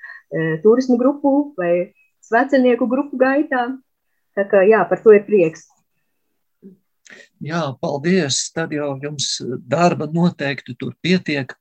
turismu 0.63 0.99
grupu 1.01 1.55
vai 1.59 1.93
svecenieku 2.27 2.89
grupu 2.91 3.19
gaitā. 3.21 3.69
Tā 4.37 4.45
kā 4.51 4.63
jā, 4.69 4.83
par 4.89 5.01
to 5.01 5.15
ir 5.17 5.25
prieks. 5.29 5.65
Jā, 7.41 7.63
paldies. 7.81 8.41
Tad 8.53 8.73
jau 8.75 8.97
jums 9.03 9.37
darba 9.69 10.09
noteikti 10.11 10.75
tur 10.79 10.97
pietiek. 11.05 11.55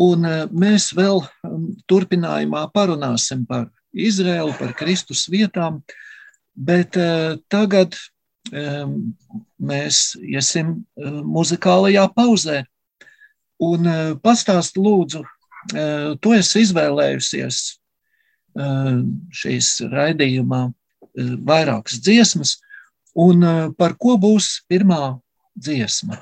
Un 0.00 0.24
mēs 0.50 0.88
vēl 0.96 1.20
turpinājumā 1.90 2.64
parunāsim 2.74 3.44
par 3.46 3.68
Izraēlu, 3.94 4.56
par 4.58 4.72
Kristus 4.74 5.28
vietām, 5.30 5.82
bet 6.56 6.98
tagad 7.52 7.94
mēs 8.50 10.00
iesim 10.18 10.80
muzikālajā 10.98 12.08
pauzē. 12.16 12.64
Un 13.62 13.86
pastāst 14.24 14.80
lūdzu, 14.80 15.22
tu 15.72 16.34
esi 16.36 16.64
izvēlējusies 16.64 17.62
šīs 19.40 19.70
raidījumā 19.90 20.60
vairākas 21.48 21.98
dziesmas, 22.04 22.58
un 23.14 23.42
par 23.78 23.96
ko 23.98 24.18
būs 24.20 24.60
pirmā 24.70 25.16
dziesma? 25.54 26.20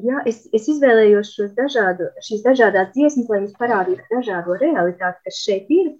Jā, 0.00 0.20
es, 0.28 0.44
es 0.54 0.68
izvēlējos 0.70 1.32
dažādu, 1.56 2.06
šīs 2.24 2.44
dažādas 2.44 2.92
dziesmas, 2.94 3.26
lai 3.28 3.40
jums 3.40 3.56
parādītu 3.58 4.04
dažādo 4.12 4.56
realitāti, 4.60 5.20
kas 5.26 5.40
šeit 5.42 5.72
ir. 5.74 5.90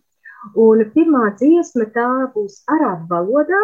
Un 0.57 0.85
pirmā 0.95 1.35
dziesma 1.37 1.88
tā 1.93 2.09
būs 2.35 2.62
arābu 2.71 3.11
valodā, 3.11 3.61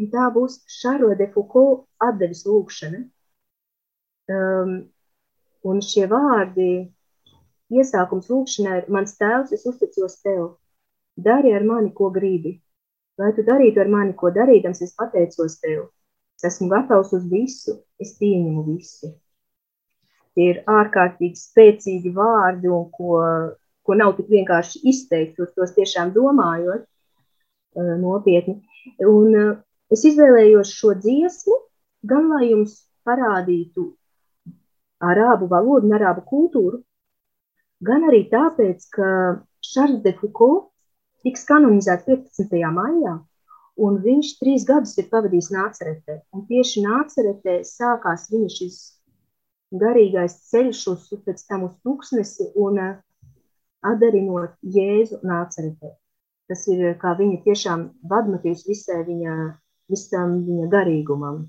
un 0.00 0.10
tā 0.12 0.26
būs 0.34 0.58
Šaro 0.68 1.14
de 1.16 1.28
Foucault 1.32 1.86
atdevis 2.02 2.44
lūkšana. 2.48 3.00
Um, 4.26 4.74
un 5.64 5.80
šie 5.80 6.04
vārdi, 6.10 6.90
iesākums 7.72 8.30
lūkšanai 8.30 8.78
ir 8.82 8.88
mans 8.92 9.16
tēvs, 9.18 9.52
es 9.56 9.66
uzticos 9.66 10.20
tev. 10.22 10.56
Dari 11.16 11.54
ar 11.56 11.64
mani, 11.64 11.92
ko 11.96 12.10
gribi. 12.14 12.56
Lai 13.18 13.32
tu 13.36 13.42
darītu 13.44 13.80
ar 13.80 13.88
mani, 13.88 14.14
ko 14.14 14.30
darīdams, 14.30 14.82
es 14.84 14.94
pateicos 14.96 15.58
tev. 15.62 15.86
Es 16.36 16.50
esmu 16.50 16.68
gatavs 16.68 17.14
uz 17.16 17.24
visu, 17.30 17.78
es 17.98 18.12
pieņemu 18.20 18.64
visu. 18.66 19.14
Tie 20.36 20.50
ir 20.52 20.58
ārkārtīgi 20.68 21.40
spēcīgi 21.40 22.12
vārdi, 22.16 22.68
un 22.68 22.90
ko, 22.92 23.20
ko 23.86 23.96
nav 23.96 24.18
tik 24.18 24.28
vienkārši 24.34 24.82
izteikt, 24.92 25.40
uz 25.40 25.54
tos 25.56 25.72
tiešām 25.78 26.12
domājot 26.12 26.82
uh, 26.84 27.94
nopietni. 28.02 28.58
Un 29.00 29.32
uh, 29.32 29.54
es 29.88 30.04
izvēlējos 30.04 30.74
šo 30.76 30.92
dziesmu, 31.00 31.56
gan 32.04 32.28
lai 32.34 32.50
jums 32.50 32.82
parādītu 33.08 33.88
arābu 35.00 35.48
valodu 35.48 35.88
un 35.88 35.96
arābu 35.96 36.26
kultūru, 36.28 36.82
gan 37.84 38.06
arī 38.08 38.24
tāpēc, 38.32 38.88
ka 38.96 39.08
Šarls 39.64 40.02
de 40.04 40.12
Foucault 40.18 40.70
tiks 41.26 41.44
kanonizēts 41.48 42.06
15. 42.08 42.60
maijā, 42.72 43.16
un 43.82 43.98
viņš 44.04 44.36
trīs 44.40 44.66
gadus 44.68 44.94
ir 45.00 45.08
pavadījis 45.10 45.50
Nāceretē. 45.52 46.20
Un 46.32 46.46
tieši 46.48 46.84
Nāceretē 46.86 47.60
sākās 47.66 48.28
viņa 48.32 48.52
šis 48.58 48.78
garīgais 49.76 50.38
ceļš 50.50 50.84
uz 50.92 51.10
pēc 51.26 51.42
tam 51.48 51.66
uz 51.66 51.74
tūkstnesi 51.84 52.52
un 52.62 52.78
uh, 52.80 52.94
atdarinot 53.84 54.56
Jēzu 54.62 55.20
nāceretē. 55.26 55.92
Tas 56.46 56.62
ir 56.70 56.94
kā 57.02 57.14
viņa 57.18 57.42
tiešām 57.44 57.86
vadmotīvs 58.10 58.66
visai 58.68 59.02
viņa, 59.06 59.34
visam 59.90 60.38
viņa 60.46 60.68
garīgumam. 60.72 61.46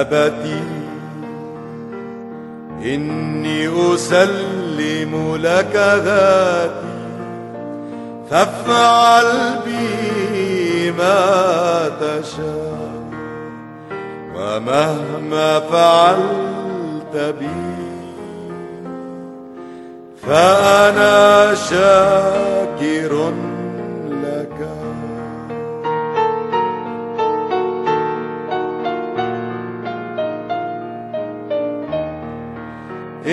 أبدي 0.00 0.62
إني 2.94 3.94
أسلم 3.94 5.36
لك 5.36 5.76
ذاتي 6.04 7.00
فافعل 8.30 9.26
بي 9.66 10.90
ما 10.90 11.90
تشاء 12.00 12.90
ومهما 14.36 15.60
فعلت 15.60 17.34
بي 17.40 17.70
فأنا 20.26 21.54
شاكر 21.54 23.32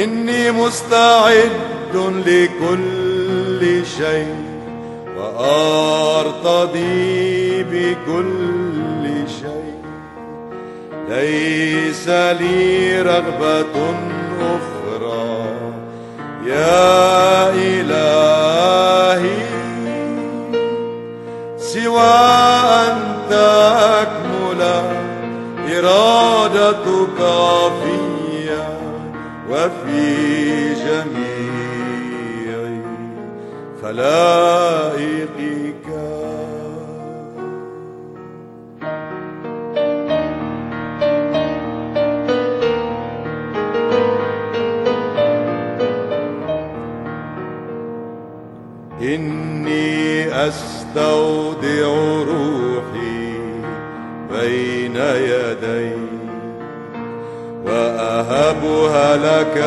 إني 0.03 0.51
مستعد 0.51 1.51
لكل 2.25 3.85
شيء 3.97 4.35
وأرتضي 5.17 6.83
بكل 7.63 9.05
شيء. 9.41 9.77
ليس 11.09 12.07
لي 12.09 13.01
رغبة 13.01 13.95
أخرى. 14.41 15.45
يا 16.45 17.49
إلهي 17.53 19.37
سوى 21.57 22.01
أن 22.85 22.97
تكمل 23.29 24.61
إرادتك 25.77 27.19
فيا 27.81 28.06
وفي 29.49 30.73
جميع 30.73 32.57
خلائقك. 33.81 35.87
إني 49.01 50.27
أستودع 50.47 51.87
روحي 52.27 53.37
بين 54.31 54.95
يديك 54.95 55.46
وأهبها 58.37 59.17
لك. 59.17 59.57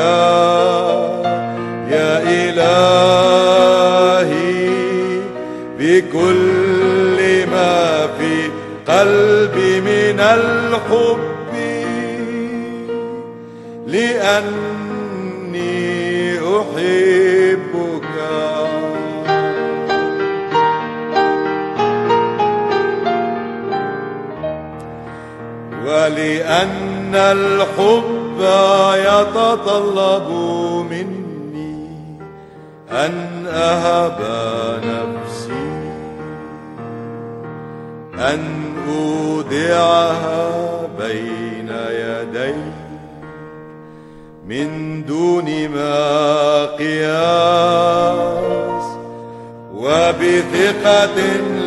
يا 1.90 2.22
إلهي 2.22 3.50
بكل 5.78 7.18
ما 7.50 8.06
في 8.06 8.50
قلبي 8.88 9.80
من 9.80 10.20
الحب 10.20 11.18
لأني 13.86 15.20
أحبك. 16.38 18.16
ولأن 25.86 27.14
الحب 27.14 28.19
يتطلب 28.94 30.28
مني 30.90 31.88
أن 32.90 33.46
أهب 33.46 34.18
نفسي 34.84 35.70
أن 38.18 38.40
أودعها 38.88 40.50
بين 40.98 41.68
يديك 41.90 42.80
من 44.46 45.04
دون 45.04 45.68
ما 45.68 46.66
قياس 46.66 48.20
وبثقة 49.74 51.20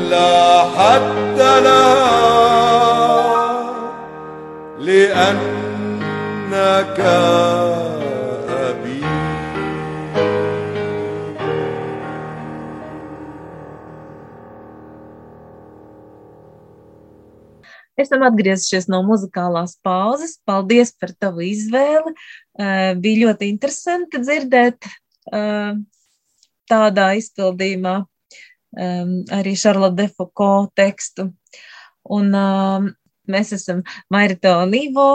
لا 0.10 0.62
حد 0.62 1.38
لها 1.40 2.34
لأنك 6.53 7.01
أبي 8.51 8.99
Esam 17.99 18.23
atgriezušies 18.23 18.85
no 18.87 19.01
muzikālās 19.03 19.73
pauzes. 19.83 20.37
Paldies 20.47 20.93
par 20.95 21.11
tavu 21.19 21.43
izvēli. 21.43 22.13
Uh, 22.55 22.95
bija 22.95 23.25
ļoti 23.27 23.49
interesanti 23.51 24.21
dzirdēt 24.23 24.87
uh, 24.87 25.73
tādā 26.71 27.09
izpildījumā 27.19 27.97
um, 28.05 29.17
arī 29.35 29.57
Šarlote 29.59 29.99
Defoko 29.99 30.69
tekstu. 30.79 31.27
Un 32.07 32.31
um, 32.39 32.87
mēs 33.27 33.51
esam 33.59 33.83
Marita 34.15 34.55
un 34.63 34.79
Ivo 34.79 35.11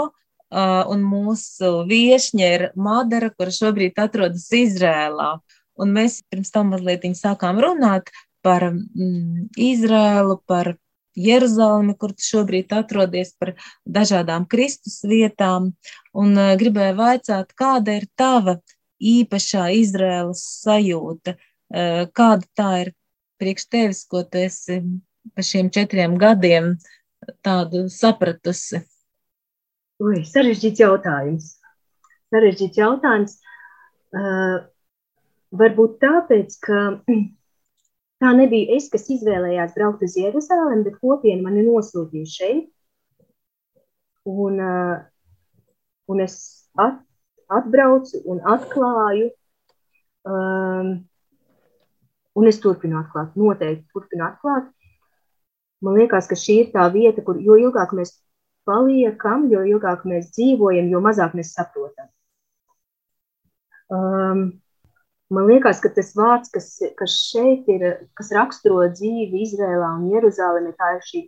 un 0.50 1.04
mūsu 1.04 1.84
viesņa 1.88 2.50
ir 2.54 2.66
Madara, 2.76 3.30
kur 3.30 3.52
šobrīd 3.52 3.98
atrodas 4.00 4.48
Izrēlā. 4.54 5.36
Un 5.78 5.92
mēs 5.94 6.22
pirms 6.30 6.50
tam 6.50 6.72
mazliet 6.72 7.04
sākām 7.14 7.60
runāt 7.62 8.10
par 8.42 8.70
mm, 8.70 9.50
Izrēlu, 9.56 10.40
par 10.46 10.74
Jeruzalemi, 11.18 11.94
kur 11.98 12.14
tu 12.14 12.24
šobrīd 12.24 12.72
atrodies, 12.74 13.34
par 13.38 13.54
dažādām 13.86 14.46
Kristus 14.50 15.00
vietām, 15.06 15.72
un 16.14 16.34
uh, 16.38 16.54
gribēju 16.58 16.96
vaicāt, 16.98 17.54
kāda 17.58 17.98
ir 17.98 18.06
tava 18.18 18.58
īpašā 18.98 19.68
Izraēlas 19.78 20.44
sajūta, 20.62 21.34
uh, 21.34 22.04
kāda 22.14 22.46
tā 22.58 22.70
ir 22.84 22.92
priekš 23.42 23.66
tevis, 23.70 24.04
ko 24.06 24.22
tu 24.22 24.42
esi 24.42 24.80
pa 25.34 25.44
šiem 25.44 25.72
četriem 25.74 26.16
gadiem 26.18 26.76
tādu 27.44 27.88
sapratusi? 27.92 28.84
Ui, 29.98 30.20
sarežģīts 30.26 30.84
jautājums. 30.84 31.54
Sarežģīts 32.30 32.78
jautājums. 32.78 33.38
Uh, 34.14 34.60
varbūt 35.58 35.98
tāpēc, 36.04 36.54
ka 36.64 36.84
Tā 38.18 38.32
nebija 38.34 38.74
es, 38.74 38.88
kas 38.90 39.06
izvēlējās 39.14 39.76
braukt 39.76 40.02
uz 40.02 40.16
Jeruzalemi, 40.18 40.88
bet 40.88 40.98
kopiena 40.98 41.44
mani 41.44 41.62
nosūtīja 41.62 42.30
šeit. 42.32 42.64
Un, 44.28 44.58
uh, 44.58 44.96
un 46.10 46.22
es 46.24 46.34
at, 46.82 46.98
atbraucu 47.60 48.18
un 48.28 48.42
atklāju, 48.54 49.28
um, 50.26 50.90
un 52.38 52.50
es 52.50 52.58
turpinu 52.64 52.98
atklāt, 52.98 53.38
noteikti 53.38 53.86
turpinu 53.94 54.26
atklāt. 54.26 54.66
Man 55.86 55.94
liekas, 56.00 56.26
ka 56.26 56.34
šī 56.36 56.58
ir 56.64 56.72
tā 56.74 56.88
vieta, 56.90 57.22
kur 57.22 57.38
jo 57.38 57.54
ilgāk 57.54 57.94
mēs 57.94 58.16
paliekam, 58.68 59.48
jo 59.52 59.64
ilgāk 59.72 60.04
mēs 60.08 60.30
dzīvojam, 60.36 60.92
jo 60.92 61.02
mazāk 61.08 61.34
mēs 61.38 61.56
saprotam. 61.56 62.08
Um, 63.88 64.48
Man 65.28 65.44
liekas, 65.44 65.82
ka 65.84 65.90
tas 65.92 66.14
vārds, 66.16 66.48
kas, 66.52 66.68
kas 66.96 67.14
šeit 67.28 67.66
ir, 67.68 67.82
kas 68.16 68.30
raksturo 68.32 68.86
dzīvi 68.94 69.42
Izrēlā 69.44 69.90
un 69.98 70.06
Jeruzālēmē, 70.14 70.72
tā 70.78 70.94
ir 70.96 71.02
šī 71.04 71.20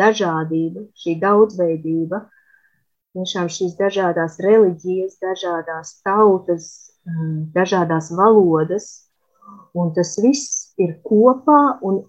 dažādība, 0.00 0.82
šī 0.98 1.14
daudzveidība. 1.22 2.24
Tiešām 3.14 3.46
šīs 3.54 3.76
dažādas 3.78 4.40
reliģijas, 4.42 5.20
dažādas 5.22 5.94
tautas, 6.06 6.66
mm, 7.06 7.36
dažādas 7.54 8.10
valodas, 8.18 8.88
un 9.74 9.94
tas 9.94 10.16
viss 10.18 10.74
ir 10.82 10.96
kopā, 11.06 11.78
un, 11.86 12.02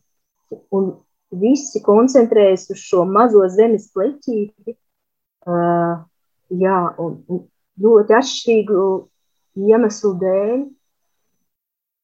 un 0.74 0.90
visi 1.30 1.82
koncentrējas 1.86 2.70
uz 2.74 2.82
šo 2.82 3.06
mazo 3.06 3.46
zemes 3.54 3.90
pleķīti. 3.94 4.76
Uh, 5.50 6.02
jā, 6.50 6.80
un, 7.00 7.46
ļoti 7.80 8.16
atšķirīgu 8.18 8.84
iemeslu 9.70 10.12
dēļ, 10.22 10.58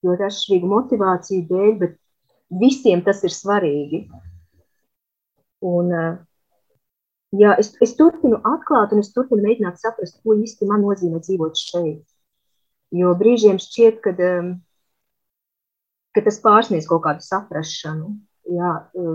ļoti 0.05 0.27
atšķirīgu 0.29 0.69
motivāciju 0.71 1.47
dēļ, 1.49 1.73
bet 1.81 1.97
visiem 2.61 3.03
tas 3.05 3.23
ir 3.25 3.33
svarīgi. 3.33 4.05
Un, 5.65 5.91
eh, 5.91 6.17
jā, 7.39 7.55
es, 7.61 7.73
es 7.81 7.95
turpinu 7.97 8.39
atklāt, 8.45 8.93
un 8.93 9.01
es 9.01 9.11
turpinu 9.15 9.45
mēģināt 9.47 9.81
saprast, 9.81 10.21
ko 10.21 10.37
īsti 10.37 10.69
man 10.69 10.85
nozīmē 10.85 11.23
dzīvot 11.23 11.57
šeit. 11.57 12.05
Jo 12.95 13.15
brīžiem 13.17 13.57
šķiet, 13.59 13.99
ka, 14.03 14.13
ka 16.15 16.23
tas 16.27 16.37
pārsniedz 16.43 16.87
kaut 16.87 17.03
kādu 17.07 17.25
saprāšanu. 17.25 18.13
Jā, 18.45 18.71
eh, 18.93 19.13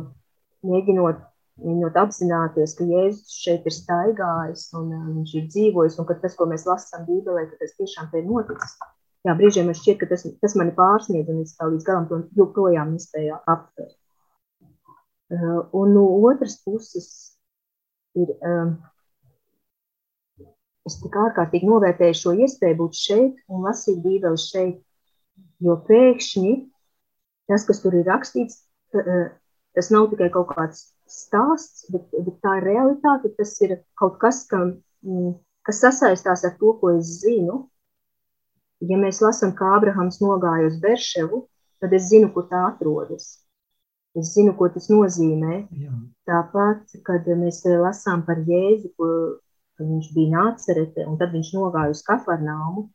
mēģinot, 0.67 1.21
mēģinot 1.63 1.99
apzināties, 2.01 2.75
ka 2.79 2.87
Jēzus 2.89 3.37
šeit 3.45 3.67
ir 3.69 3.75
staigājis 3.75 4.65
un 4.79 4.89
uh, 4.97 5.05
viņš 5.21 5.35
ir 5.39 5.45
dzīvojis, 5.53 5.99
un 6.03 6.09
ka 6.09 6.17
tas, 6.23 6.35
ko 6.39 6.49
mēs 6.51 6.67
lasām 6.67 7.05
Bībelē, 7.07 7.45
ka 7.51 7.61
tas 7.61 7.77
tiešām 7.79 8.11
ir 8.19 8.27
noticis 8.27 8.75
jā, 9.27 9.35
brīžiem 9.39 9.69
man 9.71 9.79
šķiet, 9.79 10.01
ka 10.01 10.09
tas, 10.11 10.27
tas 10.43 10.57
mani 10.59 10.75
pārsniedz, 10.77 11.31
un 11.31 11.43
es 11.45 11.55
tā 11.59 11.69
līdz 11.71 11.87
galam 11.87 12.09
to 12.11 12.23
joprojām 12.39 12.95
nespēju 12.97 13.39
aptvert. 13.39 13.97
Uh, 15.31 15.61
un 15.79 15.93
no 15.95 16.07
otras 16.27 16.57
puses 16.65 17.07
ir, 18.19 18.33
es 20.89 20.97
tik 21.05 21.15
ārkārtīgi 21.23 21.71
novērtēju 21.71 22.19
šo 22.19 22.35
iespēju 22.43 22.81
būt 22.81 22.99
šeit 22.99 23.45
un 23.47 23.63
lasīt 23.69 24.01
bībeli 24.03 24.43
šeit, 24.43 24.81
jo 25.63 25.77
pēkšņi 25.87 26.57
tas, 27.51 27.67
kas 27.69 27.83
tur 27.83 27.97
ir 27.99 28.07
rakstīts, 28.07 28.65
tas 28.95 29.91
nav 29.95 30.09
tikai 30.13 30.31
kaut 30.35 30.51
kāds 30.55 30.89
stāsts, 31.11 31.87
bet, 31.93 32.07
bet 32.13 32.39
tā 32.45 32.57
ir 32.61 32.69
realitāte, 32.71 33.33
tas 33.37 33.55
ir 33.65 33.79
kaut 33.99 34.19
kas, 34.23 34.45
kam, 34.51 34.77
mm, 35.07 35.35
kas 35.67 35.83
sasaistās 35.85 36.45
ar 36.47 36.57
to, 36.61 36.75
ko 36.81 36.95
es 36.97 37.21
zinu, 37.23 37.65
ja 38.87 38.99
mēs 39.01 39.21
lasām, 39.25 39.55
kā 39.57 39.75
Abrahams 39.77 40.21
nogāja 40.23 40.71
uz 40.71 40.79
Berševu, 40.83 41.45
tad 41.83 41.95
es 41.97 42.09
zinu, 42.11 42.31
kur 42.35 42.49
tā 42.51 42.67
atrodas. 42.69 43.33
Es 44.19 44.33
zinu, 44.35 44.57
ko 44.59 44.67
tas 44.75 44.89
nozīmē. 44.91 45.57
Jā. 45.79 45.93
Tāpat, 46.27 46.97
kad 47.07 47.29
mēs 47.39 47.63
lasām 47.65 48.25
par 48.27 48.41
Jēzu, 48.47 48.91
ka 48.99 49.87
viņš 49.87 50.09
bija 50.17 50.33
nācerete, 50.35 51.07
un 51.07 51.19
tad 51.21 51.35
viņš 51.37 51.53
nogāja 51.55 51.95
uz 51.95 52.03
Kafarnāmu, 52.07 52.89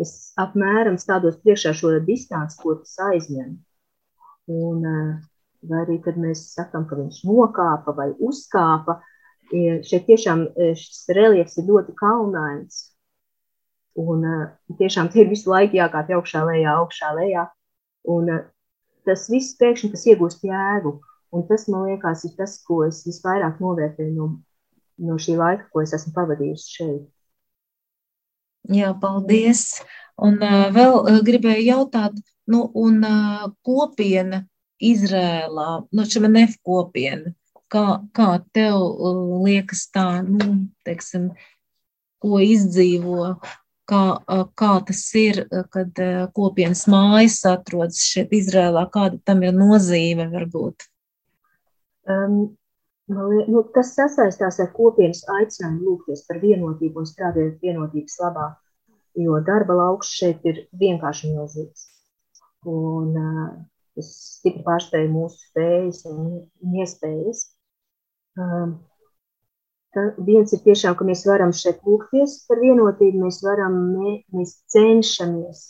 es 0.00 0.34
apmēram 0.40 0.98
stādos 1.00 1.38
priekšā 1.42 1.72
šo 1.78 1.94
distanci, 2.04 2.58
ko 2.60 2.76
tas 2.82 2.98
aizņem. 3.08 3.54
Un, 4.52 4.84
vai 5.64 5.82
arī, 5.86 5.98
kad 6.04 6.18
mēs 6.20 6.50
sakām, 6.52 6.84
ka 6.88 6.98
viņš 6.98 7.22
nokāpa 7.28 7.94
vai 7.96 8.10
uzkāpa, 8.20 8.98
šeit 9.50 10.04
tiešām 10.08 10.48
šis 10.76 11.06
reliefs 11.16 11.56
ir 11.60 11.70
ļoti 11.70 11.94
kalnains, 11.96 12.82
Un 13.94 14.26
uh, 14.26 14.46
tiešām 14.78 15.08
tie 15.14 15.22
ir 15.22 15.30
visu 15.30 15.50
laiku 15.50 15.78
jākāp 15.78 16.10
augšā, 16.16 16.42
lejā, 16.48 16.74
augšā, 16.80 17.12
lejā. 17.14 17.46
Un 18.10 18.30
tas 19.06 19.28
viss 19.30 19.54
pēkšņi 19.60 19.90
tas 19.92 20.06
iegūst 20.10 20.42
jēgu. 20.48 20.96
Un 21.34 21.46
tas, 21.46 21.68
man 21.70 21.86
liekas, 21.88 22.24
ir 22.26 22.34
tas, 22.38 22.58
ko 22.66 22.82
es 22.86 23.02
visvairāk 23.06 23.60
novērtēju 23.62 24.14
no, 24.14 24.28
no 25.02 25.18
šī 25.18 25.36
laika, 25.38 25.66
ko 25.70 25.82
es 25.82 25.94
esmu 25.94 26.14
pavadījusi 26.14 26.76
šeit. 26.78 27.04
Jā, 28.74 28.90
paldies. 28.98 29.64
Un 30.18 30.42
uh, 30.42 30.68
vēl 30.74 30.98
uh, 30.98 31.22
gribēju 31.26 31.68
jautāt, 31.68 32.18
nu, 32.50 32.66
un 32.74 33.00
uh, 33.06 33.48
kopiena 33.64 34.44
Izrēlā, 34.84 35.68
nu, 35.94 36.06
šim 36.10 36.28
nef 36.32 36.56
kopiena, 36.66 37.32
kā, 37.72 37.86
kā 38.16 38.30
tev 38.56 38.78
uh, 38.80 39.20
liekas 39.46 39.86
tā, 39.94 40.08
nu, 40.26 40.64
teiksim, 40.86 41.30
ko 42.24 42.40
izdzīvo 42.42 43.34
kā, 43.90 44.02
kā 44.56 44.72
tas 44.88 45.04
ir, 45.20 45.44
kad 45.72 46.02
kopienas 46.36 46.86
mājas 46.90 47.40
atrodas 47.48 48.02
šeit 48.08 48.32
Izrēlā, 48.36 48.86
kāda 48.92 49.20
tam 49.28 49.44
ir 49.44 49.54
nozīme 49.56 50.28
varbūt? 50.32 50.88
Um, 52.08 52.56
liek, 53.08 53.48
nu, 53.52 53.62
tas 53.74 53.94
sasaistās 53.96 54.60
ar 54.60 54.70
kopienas 54.76 55.24
aicinājumu 55.38 55.88
lūgties 55.88 56.24
par 56.28 56.40
vienotību 56.42 57.02
un 57.02 57.08
strādāt 57.08 57.64
vienotības 57.64 58.20
labā, 58.20 58.50
jo 59.20 59.40
darba 59.46 59.76
lauks 59.80 60.12
šeit 60.18 60.44
ir 60.48 60.64
vienkārši 60.80 61.32
milzīgs. 61.32 61.90
Un 62.70 63.14
uh, 63.20 63.52
tas 63.94 64.10
stipri 64.38 64.64
pārspēja 64.66 65.10
mūsu 65.12 65.38
spējas 65.50 66.02
un, 66.10 66.24
un 66.64 66.80
iespējas. 66.82 67.44
Um, 68.40 68.74
viens 70.26 70.52
ir 70.52 70.62
tiešām, 70.64 70.96
ka 70.98 71.06
mēs 71.06 71.22
varam 71.28 71.52
šeit 71.54 71.84
lūgties 71.86 72.40
par 72.48 72.60
vienotību, 72.62 73.22
mēs 73.26 73.40
varam, 73.46 73.76
mē, 73.94 74.14
mēs 74.34 74.56
cenšamies 74.74 75.64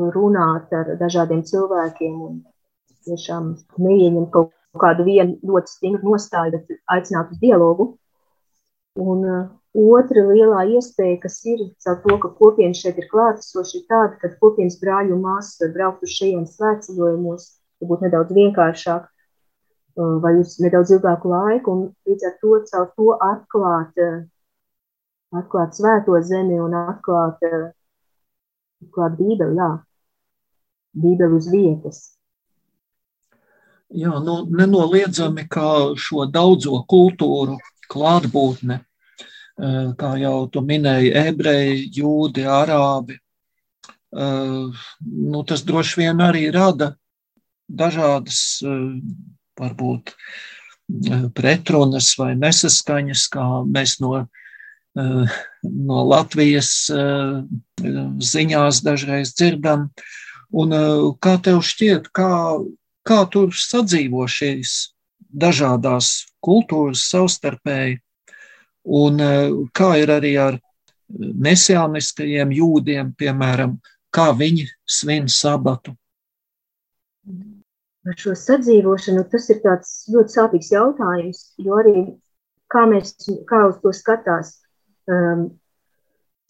runāt 0.00 0.72
ar 0.76 0.94
dažādiem 1.00 1.42
cilvēkiem 1.48 2.18
un 2.26 2.42
tiešām 3.08 3.54
neieņem 3.80 4.28
kaut 4.34 4.52
kādu 4.80 5.06
vienu 5.08 5.38
ļoti 5.46 5.72
stingru 5.72 6.12
nostāju, 6.12 6.58
bet 6.58 6.78
aicināt 6.94 7.32
uz 7.32 7.40
dialogu. 7.42 7.94
Un 9.00 9.24
uh, 9.24 9.42
otra 9.74 10.24
lielā 10.26 10.64
iespēja, 10.76 11.20
kas 11.22 11.38
ir 11.46 11.62
caur 11.84 12.00
to, 12.02 12.18
ka 12.22 12.30
kopienas 12.40 12.80
šeit 12.82 12.98
ir 12.98 13.06
klātesoši, 13.10 13.80
ir 13.80 13.86
tāda, 13.90 14.18
ka 14.18 14.32
kopienas 14.42 14.80
brāļu 14.80 15.18
māsas 15.20 15.60
var 15.62 15.72
braukt 15.76 16.02
uz 16.06 16.14
šejiem 16.16 16.46
svētceļojumos, 16.50 17.46
varbūt 17.80 18.04
nedaudz 18.06 18.34
vienkāršāk, 18.34 19.08
vai 19.96 20.34
uz 20.40 20.56
nedaudz 20.62 20.94
ilgāku 20.96 21.30
laiku, 21.30 21.72
un 21.74 21.86
līdz 22.08 22.26
ar 22.26 22.36
to 22.42 22.58
caur 22.70 22.88
to 22.96 23.08
atklāt, 23.26 24.02
atklāt 25.30 25.78
svēto 25.78 26.18
zemi 26.26 26.58
un 26.60 26.74
atklāt, 26.74 27.42
atklāt 28.82 29.18
bībeli, 29.18 29.58
jā, 29.60 29.70
bībeli 30.98 31.38
uz 31.38 31.50
vietas. 31.52 32.02
Jā, 33.90 34.20
nu, 34.22 34.44
nenoliedzami, 34.46 35.48
kā 35.50 35.94
šo 35.98 36.28
daudzo 36.30 36.84
kultūru 36.90 37.56
klātbūtne, 37.90 38.78
kā 40.00 40.12
jau 40.20 40.36
tu 40.52 40.62
minēji, 40.64 41.12
ebreji, 41.20 41.88
jūdi, 42.00 42.46
arābi, 42.48 43.18
nu, 44.10 45.42
tas 45.46 45.62
droši 45.66 46.00
vien 46.00 46.22
arī 46.24 46.48
rada 46.54 46.94
dažādas 47.70 48.40
varbūt 49.60 50.10
e, 50.10 51.18
pretrunas 51.36 52.08
vai 52.18 52.32
nesaskaņas, 52.34 53.28
kā 53.30 53.44
mēs 53.70 54.00
no 54.02 54.24
no 54.94 56.04
Latvijas 56.08 56.90
ziņās 58.32 58.82
dažreiz 58.82 59.34
dzirdam. 59.38 59.90
Un 60.50 60.74
kā 61.22 61.36
tev 61.38 61.60
šķiet, 61.62 62.10
kā, 62.10 62.58
kā 63.06 63.20
tur 63.30 63.54
sadzīvo 63.54 64.26
šīs 64.26 64.90
dažādās 65.30 66.26
kultūras 66.42 67.04
savstarpēji, 67.06 68.00
un 68.84 69.20
kā 69.76 69.90
ir 70.00 70.12
arī 70.14 70.34
ar 70.40 70.58
mesiāniskajiem 71.18 72.52
jūdiem, 72.54 73.14
piemēram, 73.18 73.78
kā 74.14 74.30
viņi 74.36 74.66
svin 74.88 75.28
sabatu? 75.30 75.94
Par 78.00 78.16
šo 78.16 78.32
sadzīvošanu 78.38 79.26
tas 79.30 79.50
ir 79.52 79.60
ļoti 79.64 80.34
sāpīgs 80.34 80.70
jautājums, 80.72 81.42
jo 81.60 81.76
arī 81.76 82.04
kā 82.72 82.86
mēs, 82.88 83.16
kā 83.50 83.64
uz 83.68 83.80
to 83.82 83.92
skatās, 83.96 84.54
um, 85.10 85.50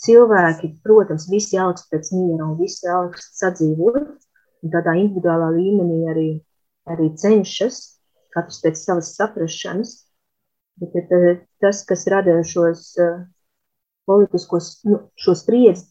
cilvēki, 0.00 0.74
protams, 0.84 1.26
visi 1.32 1.58
augst 1.60 1.90
pēc 1.92 2.12
miera 2.14 2.46
un 2.46 2.56
visi 2.60 2.88
augst 2.88 3.40
sadzīvot, 3.40 4.06
un 4.60 4.72
tādā 4.72 4.94
individuālā 5.00 5.50
līmenī 5.56 5.98
arī, 6.12 6.28
arī 6.92 7.10
cenšas, 7.20 7.80
katrs 8.34 8.60
pēc 8.62 8.80
savas 8.80 9.12
saprašanas, 9.16 9.94
bet 10.80 10.96
tas, 11.62 11.84
kas 11.88 12.06
rada 12.10 12.38
šos 12.46 12.92
uh, 13.00 13.20
politiskos, 14.10 14.72
nu, 14.88 15.04
šo 15.20 15.36
spriedzi, 15.38 15.86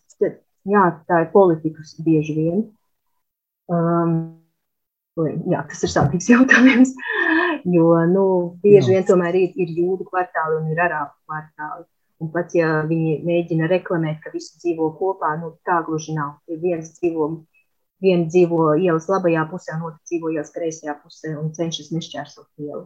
jā, 0.67 0.83
tā 1.07 1.23
ir 1.25 1.31
politikas 1.33 1.95
bieži 2.03 2.35
vien. 2.37 2.65
Um, 3.69 4.15
jā, 5.49 5.61
tas 5.69 5.85
ir 5.85 5.93
sāpīgs 5.93 6.29
jautājums, 6.33 6.95
jo, 7.67 7.93
nu, 8.11 8.25
bieži 8.63 8.93
jā. 8.93 8.97
vien 8.97 9.07
tomēr 9.07 9.37
ir, 9.39 9.53
ir 9.59 9.77
jūdu 9.77 10.07
kvartāli 10.09 10.59
un 10.59 10.73
ir 10.73 10.83
arābu 10.87 11.15
kvartāli. 11.27 11.87
Un 12.19 12.31
pat, 12.33 12.51
ja 12.51 12.81
viņi 12.83 13.21
mēģina 13.23 13.69
reklamēt, 13.71 14.17
ka 14.23 14.33
visi 14.33 14.57
dzīvo 14.59 14.89
kopā, 14.99 15.37
nu, 15.39 15.53
tā 15.63 15.77
gluži 15.87 16.17
nav. 16.17 16.41
Ir 16.51 16.59
viens 16.59 16.89
dzīvo, 16.97 17.29
viena 18.03 18.27
dzīvo 18.27 18.73
ielas 18.75 19.07
labajā 19.07 19.45
pusē, 19.47 19.77
un 19.77 19.85
otra 19.87 20.01
dzīvo 20.03 20.33
ielas 20.33 20.51
kreisajā 20.51 20.97
pusē 20.99 21.37
un 21.39 21.53
cenšas 21.55 21.93
nešķērsot 21.95 22.65
ielu. 22.65 22.83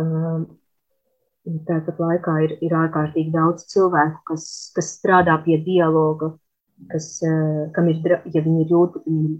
Um, 0.00 0.48
Tāpat 1.48 2.00
laikā 2.02 2.34
ir, 2.44 2.50
ir 2.60 2.72
ārkārtīgi 2.76 3.32
daudz 3.32 3.64
cilvēku, 3.72 4.20
kas, 4.28 4.44
kas 4.76 4.90
strādā 4.98 5.38
pie 5.44 5.56
dialoga, 5.64 6.34
kas, 6.92 7.06
uh, 7.24 7.70
kam 7.72 7.88
ir, 7.88 8.02
ja 8.28 8.42
viņi 8.44 8.66
ir 8.66 8.74
ir 9.08 9.38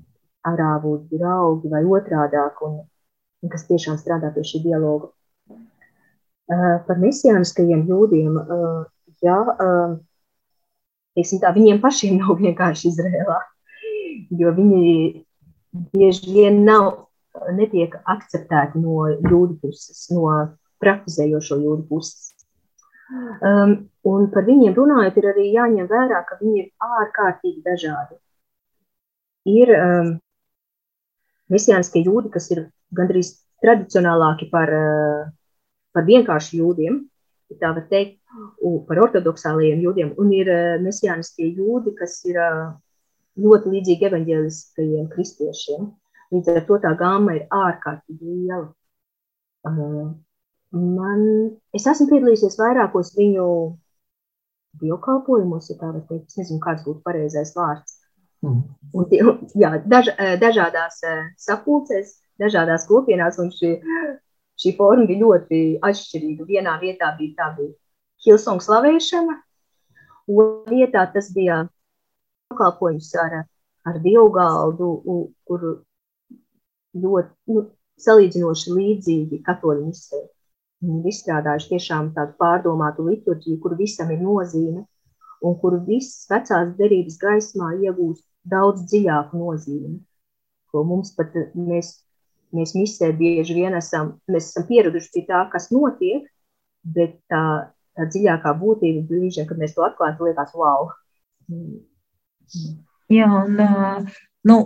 arābu 0.48 0.94
draugi 1.10 1.68
vai 1.68 1.82
otrādāk, 1.84 2.62
un, 2.64 2.78
un 3.44 3.52
kas 3.52 3.66
tiešām 3.68 3.98
strādā 4.00 4.32
pie 4.32 4.46
šī 4.48 4.62
dialoga. 4.64 5.10
Uh, 6.50 6.80
par 6.88 6.98
mesiāniskajiem 6.98 7.84
jūdiem, 7.86 8.38
uh, 8.40 8.80
jā, 9.22 9.36
tā, 11.44 11.52
viņiem 11.52 11.82
pašiem 11.84 12.16
nav 12.22 12.40
vienkārši 12.40 12.88
Izrēlā, 12.94 13.38
jo 14.40 14.54
viņi 14.56 14.86
bieži 15.92 16.32
vien 16.32 16.64
nav, 16.64 17.06
netiek 17.54 17.92
akceptēti 18.08 18.80
no 18.80 19.04
jūdu 19.12 19.60
puses, 19.60 20.08
no 20.10 20.32
praktizējošo 20.82 21.60
jūdu 21.60 21.86
puses. 21.88 22.30
Um, 23.10 23.72
un 24.06 24.28
par 24.30 24.46
viņiem 24.46 24.74
runājot, 24.76 25.16
ir 25.18 25.28
arī 25.32 25.46
jāņem 25.50 25.88
vērā, 25.90 26.22
ka 26.28 26.38
viņi 26.40 26.60
ir 26.62 26.68
ārkārtīgi 27.00 27.62
dažādi. 27.64 28.18
Ir 29.50 29.72
um, 29.74 30.10
mesijāniskie 31.50 32.04
jūdi, 32.06 32.30
kas 32.30 32.50
ir 32.54 32.68
gandrīz 32.94 33.32
tradicionālāki 33.64 34.50
par, 34.52 34.70
uh, 34.70 35.24
par 35.96 36.06
vienkārši 36.06 36.60
jūdiem, 36.60 37.02
tā 37.58 37.72
var 37.74 37.88
teikt, 37.90 38.20
par 38.86 39.02
ortodoksālajiem 39.08 39.82
jūdiem, 39.82 40.14
un 40.22 40.30
ir 40.36 40.52
uh, 40.54 40.78
mesijāniskie 40.84 41.50
jūdi, 41.50 41.96
kas 41.98 42.20
ir 42.30 42.38
uh, 42.38 42.64
ļoti 43.40 43.74
līdzīgi 43.74 44.10
evaņģēliskajiem 44.10 45.10
kristiešiem. 45.10 45.90
Līdz 46.30 46.54
ar 46.54 46.66
to 46.68 46.78
tā 46.84 46.94
gāma 46.98 47.40
ir 47.40 47.46
ārkārtīgi 47.50 48.36
liela. 48.38 48.68
Uh, 49.66 50.12
Man, 50.70 51.22
es 51.74 51.86
esmu 51.90 52.06
piedalījusies 52.12 52.54
vairākos 52.60 53.10
viņu 53.16 53.46
dievkalpojumos, 54.78 55.70
ja 55.72 55.76
tā 55.80 55.90
var 55.90 56.04
teikt. 56.06 56.30
Es 56.30 56.38
nezinu, 56.38 56.60
kāds 56.62 56.84
būtu 56.86 57.02
pareizais 57.06 57.50
vārds. 57.56 57.96
Mm. 58.46 58.62
Un, 58.94 59.08
jā, 59.58 59.72
daž, 59.90 60.12
eh, 60.14 60.36
dažādās 60.40 61.02
eh, 61.04 61.26
sapulcēs, 61.36 62.14
dažādās 62.40 62.86
kopienās, 62.88 63.40
un 63.42 63.50
šī, 63.52 63.74
šī 64.62 64.76
forma 64.78 65.08
bija 65.10 65.24
ļoti 65.24 65.60
atšķirīga. 65.90 66.46
Vienā 66.48 66.78
vietā 66.80 67.10
bija 67.18 67.34
tā 67.42 67.50
bija 67.58 67.74
Hilsonga 68.24 68.64
slavēšana, 68.64 69.36
otrā 70.30 70.70
vietā 70.70 71.04
tas 71.12 71.32
bija 71.34 71.64
pakalpojums 72.52 73.10
ar, 73.18 73.40
ar 73.90 74.02
dievgaldu, 74.06 74.90
kur 75.48 75.70
ļoti 76.94 77.54
nu, 77.54 77.70
salīdzinoši 78.00 78.76
līdzīgi 78.76 79.42
katoļu 79.44 79.88
misē 79.88 80.28
izstrādājuši 80.80 81.74
tiešām 81.74 82.12
tādu 82.16 82.36
pārdomātu 82.40 83.04
liturģiju, 83.08 83.58
kur 83.60 83.76
visam 83.78 84.10
ir 84.14 84.22
nozīme 84.24 84.84
un 85.44 85.56
kur 85.60 85.78
viss 85.86 86.26
vecās 86.30 86.72
derības 86.78 87.18
gaismā 87.20 87.72
iegūst 87.80 88.24
daudz 88.48 88.86
dziļāku 88.88 89.40
nozīmi. 89.40 89.98
Ko 90.70 90.84
mums 90.86 91.12
pat 91.16 91.34
mēs, 91.56 91.92
mēs 92.56 92.74
misē 92.76 93.10
bieži 93.16 93.56
vien 93.56 93.76
esam, 93.76 94.14
mēs 94.30 94.52
esam 94.52 94.66
pieraduši 94.68 95.12
pie 95.14 95.24
tā, 95.28 95.44
kas 95.52 95.70
notiek, 95.74 96.28
bet 96.84 97.18
tā, 97.32 97.44
tā 97.96 98.08
dziļākā 98.08 98.54
būtība 98.60 99.04
brīžiem, 99.08 99.48
kad 99.48 99.60
mēs 99.60 99.76
to 99.76 99.84
atklājam, 99.84 100.20
liekas, 100.28 100.54
wow. 100.56 100.92
Jā, 103.10 103.26
un 103.26 103.58
nu, 104.46 104.56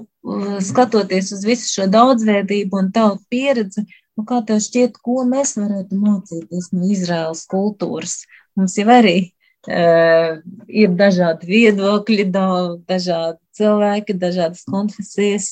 skatoties 0.64 1.32
uz 1.36 1.44
visu 1.44 1.68
šo 1.68 1.86
daudzveidību 1.92 2.80
un 2.80 2.90
tavu 2.94 3.18
pieredzi, 3.28 3.84
Nu, 4.14 4.22
kā 4.28 4.40
tev 4.46 4.60
šķiet, 4.62 4.98
ko 5.02 5.24
mēs 5.26 5.56
varētu 5.58 5.96
mācīties 5.98 6.70
no 6.74 6.86
Izraēlas 6.94 7.42
kultūras? 7.50 8.20
Mums 8.54 8.76
jau 8.78 8.86
arī 8.94 9.16
uh, 9.24 10.36
ir 10.70 10.94
dažādi 11.00 11.48
viedokļi, 11.50 12.28
dažādi 12.30 13.40
cilvēki, 13.58 14.16
dažādas 14.22 14.62
konfesijas. 14.70 15.48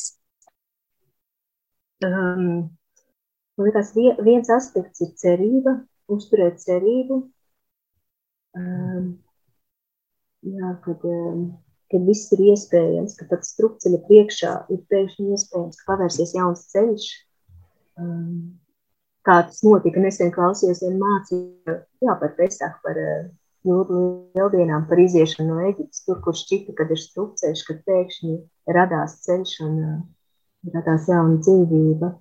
Um, 2.06 2.70
man 3.58 3.66
liekas, 3.66 3.90
viens 4.22 4.50
aspekts 4.54 5.02
ir 5.02 5.10
cerība, 5.18 5.80
uzturēt 6.10 6.62
cerību. 6.62 7.18
Um, 8.54 9.10
jā, 10.46 10.70
kad, 10.86 11.02
um, 11.02 11.44
kad 11.92 12.08
viss 12.08 12.32
ir 12.34 12.46
iespējams, 12.52 13.18
ka 13.18 13.28
pat 13.30 13.44
strupceļa 13.46 14.00
priekšā 14.08 14.54
ir 14.74 14.80
pēkšņi 14.90 15.36
iespējams, 15.36 15.78
ka 15.78 15.92
pavērsies 15.92 16.34
jauns 16.38 16.64
ceļš, 16.72 17.10
Um, 18.00 18.58
kā 19.26 19.42
tas 19.44 19.60
notika, 19.66 20.00
nesen 20.00 20.32
klausījos 20.32 20.80
vienu 20.82 20.98
mācību 21.02 21.74
jā, 22.06 22.14
par 22.20 22.32
Pesaku, 22.38 22.80
par 22.86 23.00
uh, 23.00 23.26
jūdu 23.68 23.98
lieldienām, 24.36 24.86
par 24.88 25.02
iziešanu 25.02 25.50
no 25.50 25.66
Eģiptes, 25.68 26.04
tur, 26.06 26.22
kur 26.24 26.36
šķita, 26.36 26.74
kad 26.78 26.92
ir 26.94 27.00
strupceļš, 27.00 27.64
kad 27.68 27.82
pēkšņi 27.88 28.38
radās 28.78 29.18
ceļš 29.26 29.54
un 29.66 29.76
uh, 29.82 29.98
radās 30.72 31.10
jauna 31.12 31.36
dzīvība. 31.44 32.14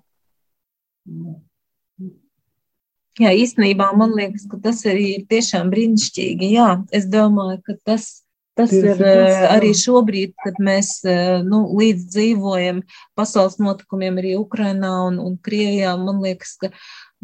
Jā, 3.20 3.32
īstenībā 3.36 3.90
man 3.96 4.12
liekas, 4.16 4.44
ka 4.48 4.60
tas 4.62 4.84
arī 4.88 5.08
ir 5.16 5.24
tiešām 5.28 5.72
brīnišķīgi. 5.72 6.52
Jā, 6.52 6.68
es 6.96 7.08
domāju, 7.12 7.58
ka 7.64 7.76
tas 7.88 8.12
Tas 8.52 8.68
Tieši 8.68 8.84
ir 8.84 8.98
tas, 9.00 9.30
eh, 9.32 9.46
arī 9.48 9.70
šobrīd, 9.76 10.34
kad 10.44 10.58
mēs 10.60 10.98
eh, 11.08 11.40
nu, 11.46 11.62
līdz 11.78 12.04
dzīvojam 12.12 12.82
pasaules 13.16 13.56
notikumiem 13.62 14.20
arī 14.20 14.34
Ukrainā 14.36 14.92
un, 15.06 15.16
un 15.22 15.38
Krievijā. 15.40 15.94
Man 15.96 16.20
liekas, 16.24 16.58
ka 16.60 16.68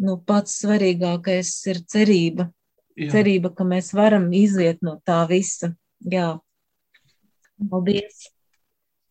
nu, 0.01 0.17
pats 0.25 0.57
svarīgākais 0.63 1.53
ir 1.69 1.83
cerība. 1.85 2.49
Jā. 2.97 3.13
Cerība, 3.13 3.53
ka 3.55 3.69
mēs 3.69 3.93
varam 3.95 4.31
iziet 4.33 4.81
no 4.83 4.97
tā 5.07 5.21
visa. 5.29 5.75
Jā, 6.01 6.39
paldies! 7.61 8.27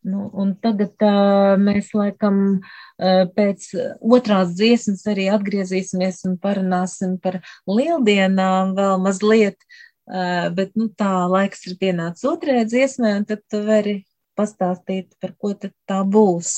Nu, 0.08 0.30
un 0.40 0.54
tagad 0.64 1.04
uh, 1.04 1.58
mēs 1.60 1.90
laikam 1.92 2.38
uh, 2.56 3.24
pēc 3.36 3.66
otrās 4.00 4.54
dziesmas 4.56 5.02
arī 5.12 5.26
atgriezīsimies 5.36 6.22
un 6.30 6.38
parunāsim 6.40 7.18
par 7.20 7.42
lieldienām 7.68 8.72
vēl 8.78 9.04
mazliet. 9.04 9.60
Uh, 9.60 9.87
Uh, 9.87 9.87
bet 10.08 10.76
nu, 10.80 10.88
tā 10.96 11.12
laiks 11.28 11.66
ir 11.68 11.78
pienācis 11.82 12.28
otrajai 12.30 12.68
dziesmai, 12.70 13.14
un 13.20 13.26
tad 13.28 13.42
tu 13.52 13.60
vari 13.68 14.00
pastāstīt, 14.38 15.16
par 15.22 15.34
ko 15.42 15.54
tā 15.58 16.02
būs. 16.16 16.52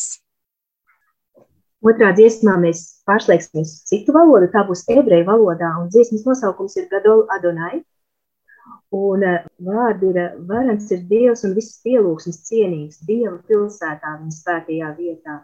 Otrā 1.79 2.09
dziesmā 2.11 2.57
mēs 2.59 2.81
pārslēgsimies 3.07 3.77
citu 3.87 4.11
valodu, 4.11 4.49
tā 4.51 4.65
būs 4.67 4.83
ebreju 4.91 5.25
valodā, 5.29 5.71
un 5.79 5.87
dziesmas 5.93 6.25
nosaukums 6.27 6.75
ir 6.77 6.89
Gadol 6.91 7.23
Adonai. 7.31 7.79
Un 8.93 9.23
uh, 9.23 9.45
vārdi 9.63 10.09
ir, 10.11 10.19
varens 10.49 10.89
ir 10.91 11.05
Dievs 11.09 11.45
un 11.47 11.53
viss 11.55 11.79
pielūgsmes 11.85 12.41
cienīgs, 12.49 12.99
Dieva 13.07 13.37
pilsētā, 13.47 14.17
viņa 14.19 14.35
svētajā 14.35 14.91
vietā. 14.97 15.39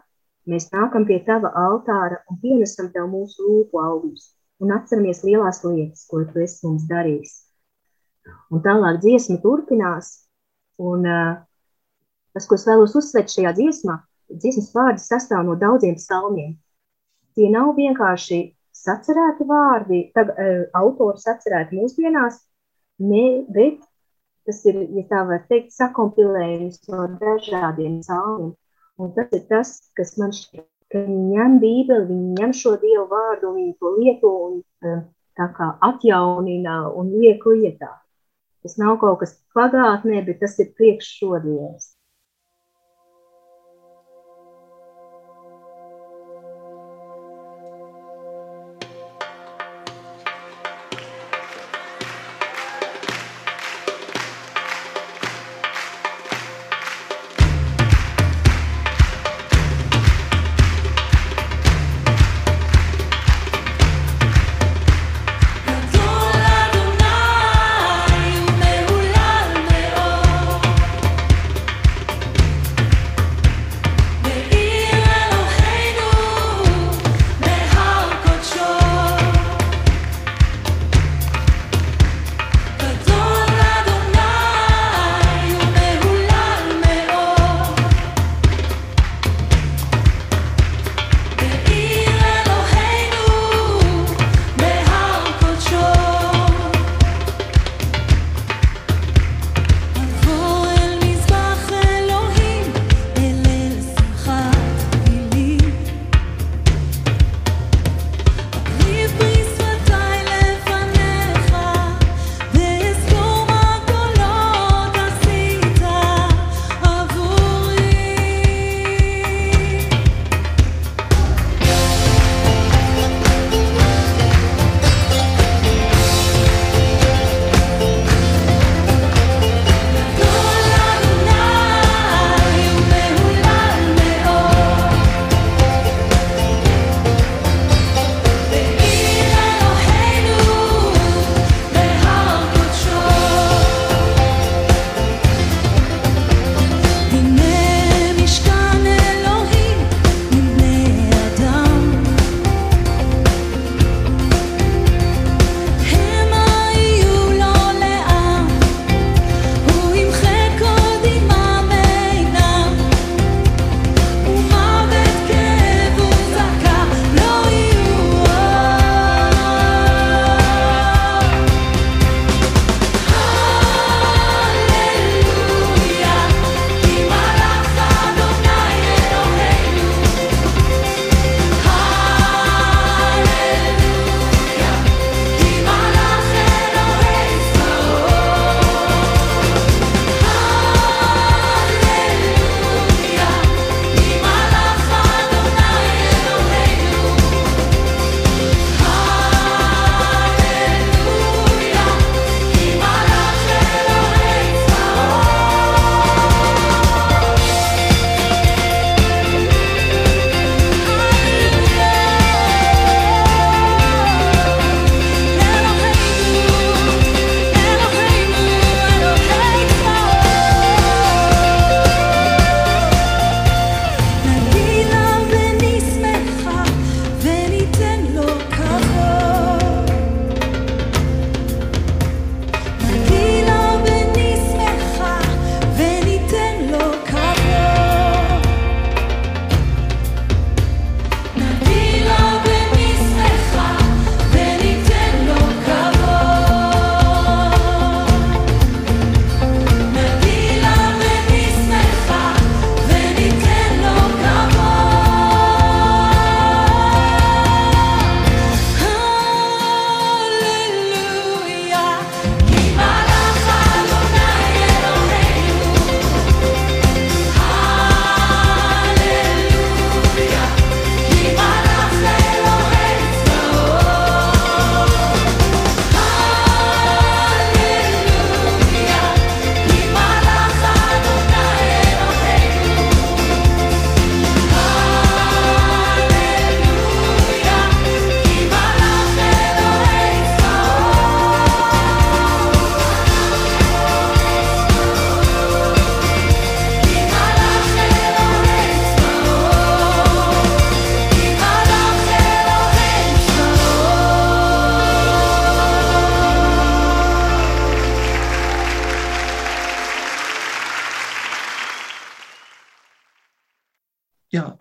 Mēs 0.50 0.68
nākam 0.74 1.06
pie 1.08 1.20
tava 1.26 1.50
altāra 1.58 2.20
un 2.30 2.38
pienesam 2.42 2.92
tev 2.94 3.08
mūsu 3.10 3.42
lūpu 3.46 3.82
augļus 3.82 4.28
un 4.62 4.76
atceramies 4.76 5.24
lielās 5.26 5.62
lietas, 5.64 6.06
ko 6.10 6.22
tu 6.26 6.42
esi 6.42 6.66
mums 6.66 6.86
darījis 6.90 7.45
Un 8.50 8.62
tālāk 8.64 9.00
dziesma 9.02 9.38
turpinās. 9.42 10.12
Un, 10.82 11.06
uh, 11.08 11.38
tas, 12.36 12.46
ko 12.48 12.58
es 12.58 12.66
vēlos 12.68 12.94
uzsvērt 12.98 13.32
šajā 13.32 13.54
dziesmā, 13.56 13.96
dziesmas 14.28 14.70
vārdi 14.74 15.02
sastāv 15.02 15.46
no 15.48 15.56
daudziem 15.60 15.96
psalmiem. 15.96 16.54
Tie 17.36 17.48
nav 17.52 17.74
vienkārši 17.78 18.40
sacerēti 18.76 19.46
vārdi, 19.48 20.02
tag, 20.16 20.32
uh, 20.34 20.62
autori 20.78 21.22
sacerēti 21.22 21.80
mūsdienās, 21.80 22.42
ne, 23.02 23.26
bet 23.48 23.80
tas 24.46 24.62
ir, 24.68 24.78
ja 24.94 25.02
tā 25.10 25.24
var 25.26 25.42
teikt, 25.50 25.72
sakompilējums 25.74 26.84
no 26.92 27.08
dažādiem 27.18 28.00
psalmiem. 28.04 28.54
Un 29.02 29.12
tas 29.16 29.32
ir 29.36 29.42
tas, 29.50 29.74
kas 29.98 30.14
man 30.20 30.32
šķiet, 30.32 30.68
ka 30.92 31.02
viņi 31.04 31.34
ņem 31.34 31.58
bībeli, 31.60 32.06
viņi 32.12 32.36
ņem 32.38 32.54
šo 32.56 32.76
dievu 32.80 33.08
vārdu, 33.10 33.52
viņi 33.56 33.74
to 33.80 33.92
lieto 33.98 34.32
un 34.46 34.58
uh, 34.62 35.02
tā 35.36 35.50
kā 35.56 35.72
atjaunina 35.84 36.78
un 36.96 37.10
liek 37.20 37.44
lietā. 37.48 37.90
Tas 38.66 38.80
nav 38.82 38.96
kaut 38.98 39.20
kas 39.20 39.36
pagātnē, 39.54 40.24
bet 40.26 40.40
tas 40.42 40.56
ir 40.58 40.72
priekš 40.74 41.10
šodienas. 41.20 41.92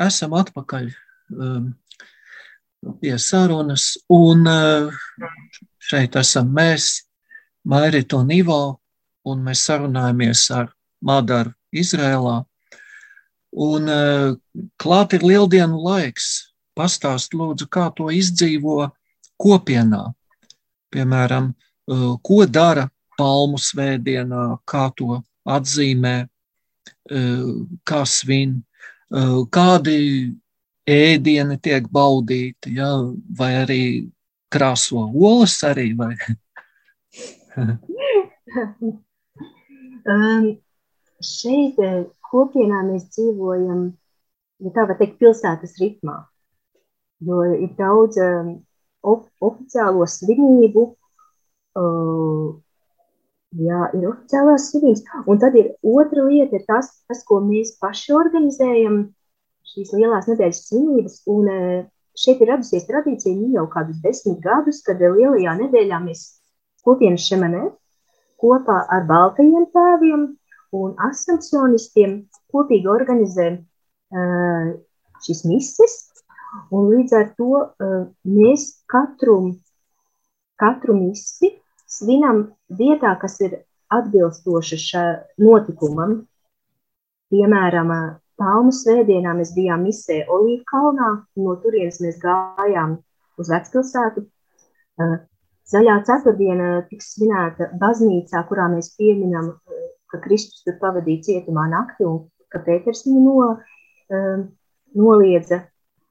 Esam 0.07 0.35
atpakaļ 0.37 0.89
um, 1.35 1.69
pie 3.01 3.17
sarunas, 3.21 3.95
un 4.13 4.45
uh, 4.49 4.93
šeit 5.81 6.17
esam 6.21 6.51
mēs, 6.55 7.05
Mairita 7.65 8.19
un 8.21 8.29
Ivo, 8.29 8.59
un 9.25 9.41
mēs 9.45 9.63
sarunājamies 9.65 10.43
ar 10.53 10.69
Madaru 11.05 11.55
Izrēlā. 11.73 12.43
Un 13.65 13.89
uh, 13.89 14.35
klāt 14.81 15.15
ir 15.17 15.25
lieldienu 15.25 15.81
laiks. 15.81 16.51
Pastāst 16.75 17.33
lūdzu, 17.33 17.69
kā 17.71 17.87
to 17.95 18.11
izdzīvo 18.11 18.89
kopienā. 19.41 20.03
Piemēram, 20.93 21.53
uh, 21.55 22.11
ko 22.21 22.43
dara 22.45 22.89
palmu 23.17 23.57
svētdienā, 23.61 24.59
kā 24.67 24.89
to 24.97 25.21
atzīmē, 25.45 26.15
kā 27.85 28.01
svin, 28.09 28.57
kādi 29.53 29.97
ēdieni 30.85 31.57
tiek 31.61 31.87
baudīti, 31.91 32.75
ja, 32.77 32.91
vai 33.37 33.51
arī 33.63 33.81
krāso 34.53 35.09
olas 35.13 35.57
arī. 35.63 35.91
Um, 40.05 40.43
šeit 41.17 41.79
kopienā 42.29 42.83
mēs 42.85 43.07
dzīvojam, 43.15 43.79
ja 44.61 44.73
tā 44.75 44.83
var 44.85 44.99
teikt, 44.99 45.15
pilsētas 45.17 45.73
ritmā, 45.81 46.19
jo 47.25 47.39
ir 47.55 47.71
daudz 47.79 48.19
um, 48.21 48.51
of, 49.01 49.23
oficiālo 49.41 50.05
svinību, 50.05 50.83
uh, 51.81 52.53
jā, 53.59 53.81
ir 53.95 54.07
oficiālās 54.09 54.69
svinības, 54.71 55.03
un 55.29 55.41
tad 55.41 55.55
ir 55.59 55.73
otra 55.85 56.25
lieta, 56.27 56.59
ir 56.59 56.65
tas, 56.67 56.91
tas, 57.09 57.23
ko 57.27 57.39
mēs 57.43 57.75
paši 57.81 58.15
organizējam, 58.15 59.01
šīs 59.71 59.93
lielās 59.95 60.29
nedēļas 60.29 60.61
svinības, 60.69 61.19
un 61.31 61.51
uh, 61.51 61.83
šeit 62.19 62.41
ir 62.43 62.51
radusies 62.53 62.87
tradīcija 62.87 63.35
nu 63.35 63.51
jau 63.55 63.65
kādus 63.71 63.99
desmit 64.03 64.39
gadus, 64.43 64.81
kad 64.85 65.01
lielajā 65.01 65.57
nedēļā 65.61 66.01
mēs 66.05 66.25
kopienas 66.85 67.25
šemanē 67.27 67.67
kopā 68.41 68.81
ar 68.91 69.05
baltajiem 69.09 69.69
tēviem 69.73 70.25
un 70.75 70.95
ascensionistiem 71.07 72.17
kopīgi 72.53 72.91
organizē 72.91 73.51
uh, 73.55 74.73
šīs 75.25 75.45
mises, 75.47 75.99
un 76.71 76.89
līdz 76.91 77.15
ar 77.19 77.29
to 77.39 77.51
uh, 77.63 78.01
mēs 78.27 78.67
katru, 78.91 79.55
katru 80.61 80.97
misi 80.99 81.55
svinam 81.95 82.43
vietā, 82.69 83.15
kas 83.21 83.39
ir 83.45 83.57
atbilstoša 83.93 84.79
šā 84.81 85.05
notikumam. 85.41 86.21
Piemēram, 87.33 87.91
Palmu 88.35 88.73
svētdienā 88.75 89.31
mēs 89.37 89.53
bijām 89.55 89.85
misē 89.87 90.25
Olīvu 90.27 90.65
kalnā, 90.67 91.11
no 91.39 91.53
turienes 91.63 92.01
mēs 92.03 92.17
gājām 92.19 92.97
uz 93.39 93.51
vecpilsētu. 93.53 94.25
Zaļā 95.71 95.95
ceturtdiena 96.07 96.81
tiks 96.89 97.13
svinēta 97.15 97.69
baznīcā, 97.79 98.43
kurā 98.49 98.67
mēs 98.73 98.91
pieminam 98.99 99.53
ka 100.15 100.21
Kristus 100.23 100.63
tur 100.65 100.77
pavadīja 100.81 101.23
cietumā 101.29 101.67
nakti 101.71 102.07
un 102.07 102.23
ka 102.53 102.61
Pēters 102.65 103.03
viņu 103.07 103.23
no, 103.25 103.49
um, 104.15 104.45
noliedza. 104.95 105.65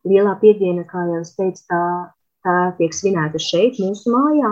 Lielā 0.05 0.35
piediena, 0.41 0.85
kā 0.85 1.07
jau 1.09 1.22
es 1.22 1.32
teicu, 1.39 1.62
tā, 1.70 1.82
tā 2.45 2.57
tiek 2.78 2.93
svinēta 2.93 3.41
šeit, 3.41 3.80
mūsu 3.80 4.12
mājā. 4.12 4.51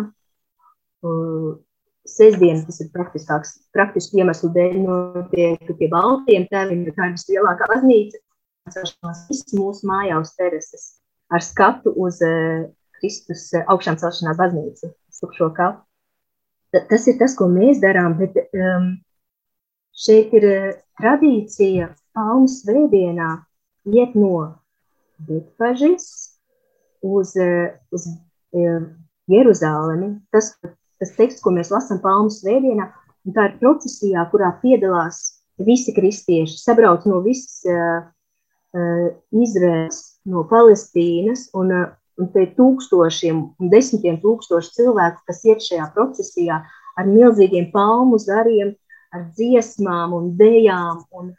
Uh, 1.02 1.60
Sestdiena 2.02 2.64
tas 2.66 2.80
ir 2.82 2.88
praktiskāks, 2.90 3.52
praktiski 3.70 4.18
iemeslu 4.18 4.48
dēļ 4.56 4.72
notiek 4.82 5.68
pie 5.78 5.88
Baltiem 5.90 6.48
tēviem, 6.50 6.80
jo 6.88 6.94
tā 6.96 7.06
ir 7.06 7.14
vislielākā 7.14 7.68
baznīca. 7.70 8.18
Viss 9.28 9.54
mūsu 9.54 9.86
mājā 9.86 10.18
uz 10.22 10.32
terases 10.38 10.88
ar 11.30 11.44
skatu 11.46 11.94
uz 11.94 12.18
uh, 12.26 12.66
Kristus 12.98 13.48
uh, 13.54 13.62
augšām 13.70 14.00
celšanās 14.02 14.40
baznīcu, 14.40 14.90
tukšo 15.20 15.52
kapu. 15.54 15.82
Tas 16.90 17.06
ir 17.06 17.18
tas, 17.20 17.36
ko 17.38 17.46
mēs 17.52 17.78
darām, 17.82 18.16
bet 18.18 18.38
um, 18.56 18.94
Šeit 19.92 20.32
ir 20.32 20.44
eh, 20.48 20.68
tradīcija 21.00 21.90
Palmu 22.16 22.48
svētdienā 22.48 23.28
iet 23.92 24.14
no 24.16 24.62
Betfažas 25.20 26.06
uz, 27.04 27.34
eh, 27.36 27.76
uz 27.92 28.06
eh, 28.56 28.86
Jeruzālemi. 29.28 30.14
Tas, 30.32 30.54
tas 31.02 31.14
teksts, 31.18 31.42
ko 31.42 31.52
mēs 31.54 31.72
lasām 31.74 32.00
Palmu 32.02 32.30
svētdienā, 32.30 32.88
un 33.26 33.36
tā 33.36 33.48
ir 33.50 33.58
procesijā, 33.60 34.24
kurā 34.30 34.52
piedalās 34.62 35.42
visi 35.62 35.94
kristieši, 35.94 36.58
sabrauc 36.62 37.04
no 37.10 37.20
visas 37.24 37.60
uh, 37.68 38.04
uh, 38.76 39.08
Izraels, 39.44 40.02
no 40.30 40.46
Palestīnas, 40.50 41.48
un, 41.58 41.74
uh, 41.74 41.90
un 42.20 42.30
te 42.34 42.46
tūkstošiem 42.56 43.42
un 43.58 43.72
desmitiem 43.72 44.20
tūkstoši 44.22 44.76
cilvēku, 44.78 45.22
kas 45.28 45.44
iet 45.48 45.66
šajā 45.66 45.90
procesijā 45.96 46.62
ar 46.98 47.08
milzīgiem 47.08 47.70
palmu 47.72 48.18
zariem, 48.22 48.74
ar 49.12 49.26
dziesmām 49.36 50.14
un 50.16 50.32
dejām. 50.38 51.02
Un, 51.18 51.32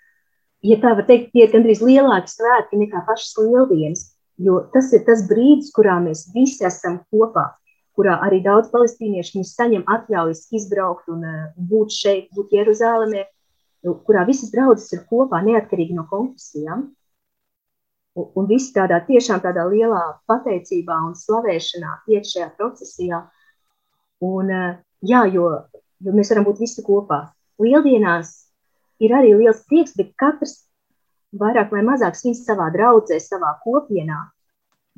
ja 0.65 0.79
tā 0.81 0.95
var 0.97 1.07
teikt, 1.09 1.31
tie 1.33 1.47
ir 1.47 1.53
gandrīz 1.53 1.81
lielāki 1.83 2.33
svētki 2.33 2.81
nekā 2.81 3.03
pašas 3.07 3.35
lieldienas, 3.41 4.07
jo 4.41 4.61
tas 4.73 4.91
ir 4.93 5.05
tas 5.07 5.25
brīdis, 5.29 5.73
kurā 5.75 5.99
mēs 6.03 6.27
visi 6.33 6.65
esam 6.65 7.01
kopā, 7.13 7.51
kurā 7.97 8.17
arī 8.25 8.41
daudz 8.45 8.71
palestīniešu 8.73 9.43
saņem 9.47 9.85
atļaujas 9.95 10.47
izbraukt 10.55 11.11
un 11.13 11.23
uh, 11.27 11.45
būt 11.57 11.93
šeit, 11.95 12.29
būt 12.35 12.55
Jeruzālēmē, 12.57 13.27
kurā 14.07 14.23
visas 14.27 14.51
draudzes 14.53 14.93
ir 14.95 15.03
kopā, 15.09 15.43
neatkarīgi 15.45 15.95
no 15.97 16.07
konfesijām. 16.09 16.87
Un, 18.13 18.27
un 18.37 18.49
visi 18.49 18.73
tādā 18.75 18.99
tiešām 19.07 19.41
tādā 19.43 19.65
lielā 19.69 20.01
pateicībā 20.29 20.99
un 21.07 21.15
slavēšanā 21.17 21.99
iet 22.13 22.29
šajā 22.29 22.49
procesijā. 22.57 23.23
Un, 24.23 24.49
uh, 24.49 24.75
jā, 25.01 25.23
jo, 25.33 25.47
jo 26.03 26.17
mēs 26.17 26.33
varam 26.33 26.47
būt 26.49 26.61
visi 26.63 26.85
kopā 26.85 27.25
lieldienās 27.61 28.33
ir 29.03 29.13
arī 29.15 29.33
liels 29.37 29.63
prieks, 29.69 29.95
bet 29.97 30.13
katrs 30.19 30.63
vairāk 31.39 31.73
vai 31.73 31.83
mazāk 31.85 32.17
svin 32.17 32.35
savā 32.37 32.69
draudzē, 32.73 33.19
savā 33.21 33.55
kopienā. 33.63 34.19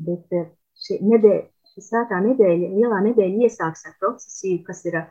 Bet 0.05 0.35
eh, 0.35 0.49
šī 0.85 0.99
nedēļa, 1.03 1.43
šī 1.45 1.54
svētā 1.83 2.21
nedēļa, 2.23 2.71
lielā 2.77 3.01
nedēļa 3.09 3.47
iesāks 3.47 3.85
ar 3.89 3.97
procesiju, 3.99 4.63
kas 4.67 4.83
ir, 4.87 5.01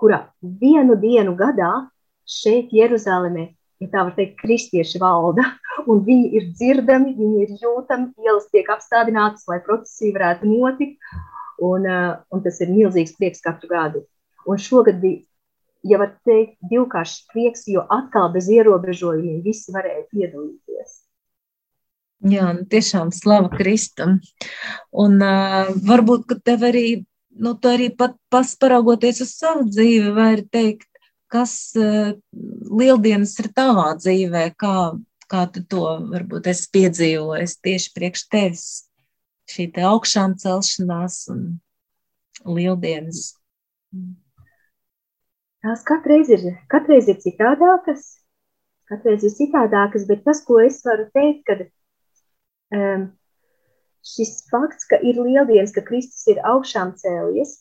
kurā 0.00 0.24
vienu 0.42 0.96
dienu 1.00 1.34
gadā 1.38 1.72
šeit 2.28 2.72
Jeruzalemē, 2.74 3.48
ja 3.82 3.90
tā 3.92 4.06
var 4.06 4.14
teikt, 4.16 4.38
kristieši 4.40 5.00
valda, 5.02 5.44
un 5.90 6.02
viņi 6.06 6.32
ir 6.38 6.48
dzirdami, 6.54 7.14
viņi 7.18 7.44
ir 7.44 7.54
jūtami, 7.62 8.12
ielas 8.24 8.48
tiek 8.54 8.70
apstādinātas, 8.72 9.46
lai 9.50 9.60
procesija 9.66 10.16
varētu 10.18 10.50
notikt, 10.50 10.98
un, 11.62 11.86
eh, 11.86 12.16
un 12.30 12.42
tas 12.42 12.60
ir 12.60 12.72
milzīgs 12.74 13.16
prieks 13.18 13.44
katru 13.44 13.70
gadu. 13.70 14.04
Un 14.46 14.58
šogad 14.60 15.00
bija 15.00 15.22
ja 15.84 16.00
var 16.00 16.14
teikt, 16.26 16.56
divkāršs 16.70 17.24
prieks, 17.32 17.66
jo 17.68 17.84
atkal 17.92 18.30
bez 18.34 18.48
ierobežojumiem 18.52 19.42
visi 19.44 19.72
varēja 19.74 20.06
piedalīties. 20.12 21.03
Jā, 22.24 22.46
nu, 22.56 22.64
tiešām 22.72 23.10
slava 23.12 23.50
Kristum. 23.52 24.16
Un 24.96 25.18
uh, 25.20 25.68
varbūt, 25.84 26.24
ka 26.30 26.38
tev 26.40 26.64
arī, 26.70 27.04
nu, 27.36 27.52
tu 27.60 27.68
arī 27.68 27.90
pat 27.92 28.16
pasparaugoties 28.32 29.20
uz 29.26 29.34
savu 29.36 29.66
dzīvi, 29.68 30.14
vari 30.16 30.46
teikt, 30.48 30.88
kas 31.28 31.74
uh, 31.76 32.14
lieldienas 32.80 33.34
ir 33.42 33.50
tavā 33.52 33.90
dzīvē, 34.00 34.46
kā, 34.56 34.78
kā 35.28 35.44
tu 35.52 35.66
to 35.68 35.84
varbūt 36.14 36.48
esi 36.54 36.70
piedzīvojis 36.78 37.58
tieši 37.60 37.94
priekš 37.98 38.24
tevis. 38.32 38.66
Šī 39.52 39.68
te 39.76 39.84
augšām 39.84 40.38
celšanās 40.40 41.26
un 41.34 41.44
lieldienas. 42.48 43.34
Tās 45.64 45.84
katreiz 45.84 46.32
ir, 46.32 46.48
katreiz 46.72 47.06
ir 47.12 47.20
citādākas, 47.20 48.08
katreiz 48.88 49.28
ir 49.28 49.36
citādākas, 49.36 50.08
bet 50.08 50.24
tas, 50.24 50.40
ko 50.44 50.62
es 50.64 50.80
varu 50.88 51.10
teikt, 51.12 51.44
kad 51.48 51.66
šis 54.04 54.32
fakts, 54.50 54.88
ka 54.90 54.98
ir 55.02 55.20
lieldienas, 55.20 55.72
ka 55.74 55.84
Kristus 55.86 56.26
ir 56.32 56.42
augšām 56.44 56.94
cēlies, 57.00 57.56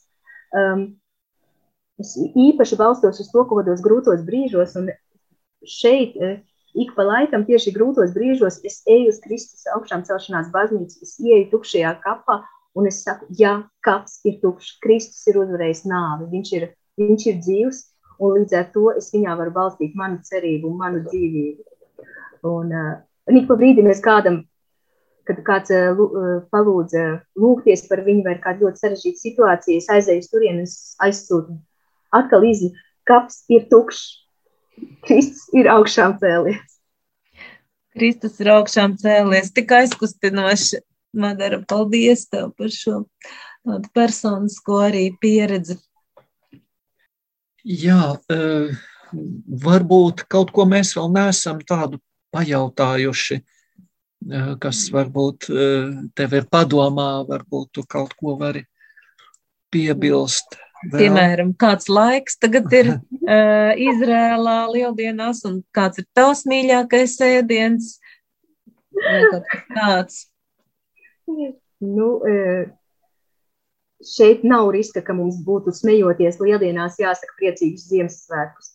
es 2.02 2.16
īpaši 2.20 2.80
balstos 2.80 3.22
uz 3.24 3.30
to, 3.32 3.46
ko 3.48 3.62
vados 3.62 3.84
grūtos 3.86 4.26
brīžos, 4.28 4.76
un 4.80 4.90
šeit 5.64 6.18
uh, 6.20 6.40
ik 6.74 6.94
pa 6.96 7.06
laikam 7.06 7.46
tieši 7.46 7.74
grūtos 7.76 8.14
brīžos 8.16 8.60
es 8.66 8.82
eju 8.90 9.12
uz 9.14 9.20
Kristus 9.24 9.68
augšām 9.76 10.04
celšanās 10.08 10.50
baznīcu, 10.54 11.02
es 11.06 11.16
ieju 11.22 11.50
tukšajā 11.54 11.94
kapā, 12.04 12.42
un 12.78 12.90
es 12.90 13.04
saku, 13.06 13.30
jā, 13.38 13.60
kaps 13.86 14.20
ir 14.28 14.40
tukšs, 14.42 14.78
Kristus 14.84 15.22
ir 15.30 15.40
uzvarējis 15.44 15.84
nāvi, 15.90 16.30
viņš 16.34 16.54
ir, 16.58 16.70
viņš 17.02 17.28
ir 17.30 17.38
dzīvs, 17.42 17.84
un 18.24 18.40
līdz 18.40 18.58
ar 18.58 18.72
to 18.74 18.88
es 18.98 19.12
viņā 19.14 19.38
varu 19.38 19.54
balstīt 19.54 19.94
manu 20.00 20.22
cerību 20.26 20.72
un 20.72 20.80
manu 20.82 21.04
dzīvību. 21.06 21.70
Un, 22.50 22.74
uh, 22.74 22.96
un 23.30 23.40
ik 23.40 23.48
pa 23.50 23.58
brīdim 23.60 23.88
es 23.94 24.02
kādam, 24.04 24.42
kad 25.28 25.40
kāds 25.48 25.72
uh, 25.74 26.02
palūdz 26.54 26.98
uh, 27.00 27.22
lūgties 27.40 27.86
par 27.90 28.04
viņu 28.06 28.26
vai 28.28 28.36
kādu 28.44 28.68
ļoti 28.68 28.84
sarežģītu 28.84 29.24
situāciju, 29.28 29.80
es 29.80 29.92
aizēju 29.94 30.26
uz 30.26 30.32
turieni, 30.32 30.66
es 30.68 30.76
aizsūtu 31.04 31.58
atkal 32.14 32.46
izņu, 32.48 32.74
kaps 33.10 33.44
ir 33.54 33.68
tukšs, 33.72 34.04
Kristus 35.06 35.50
ir 35.56 35.70
augšām 35.72 36.18
cēlies. 36.22 36.78
Kristus 37.94 38.40
ir 38.42 38.50
augšām 38.56 38.98
cēlies, 39.02 39.52
tik 39.54 39.74
aizkustinoši. 39.78 40.82
Madara, 41.14 41.60
paldies 41.70 42.24
tev 42.26 42.56
par 42.58 42.72
šo 42.74 43.04
tādu 43.62 43.90
personisko 43.94 44.80
arī 44.88 45.04
pieredzi. 45.22 45.78
Jā, 47.64 48.18
eh, 48.34 48.74
varbūt 49.68 50.26
kaut 50.26 50.50
ko 50.56 50.66
mēs 50.66 50.96
vēl 50.98 51.14
neesam 51.14 51.62
tādu 51.62 52.02
pajautājuši, 52.34 53.38
eh, 53.38 53.53
kas 54.64 54.86
varbūt 54.94 55.50
tev 56.16 56.36
ir 56.38 56.46
padomā, 56.52 57.24
varbūt 57.28 57.74
tu 57.78 57.84
kaut 57.90 58.14
ko 58.20 58.38
vari 58.40 58.64
piebilst. 59.74 60.58
Vēl. 60.84 61.06
Piemēram, 61.06 61.54
kāds 61.56 61.88
laiks 61.88 62.36
tagad 62.44 62.68
ir 62.76 62.90
uh, 62.98 63.72
Izrēlā 63.80 64.58
lieldienās 64.74 65.46
un 65.48 65.62
kāds 65.76 66.02
ir 66.02 66.08
tavs 66.18 66.44
mīļākais 66.50 67.16
ēdiens? 67.24 67.94
Tāds? 69.74 70.26
Nu, 71.84 72.10
eh, 72.28 72.68
šeit 74.04 74.44
nav 74.44 74.70
riska, 74.76 75.02
ka 75.06 75.16
mums 75.18 75.40
būtu 75.46 75.74
smejoties 75.76 76.40
lieldienās, 76.44 77.00
jāsaka, 77.02 77.38
priecīgus 77.40 77.88
Ziemassvētkus. 77.90 78.73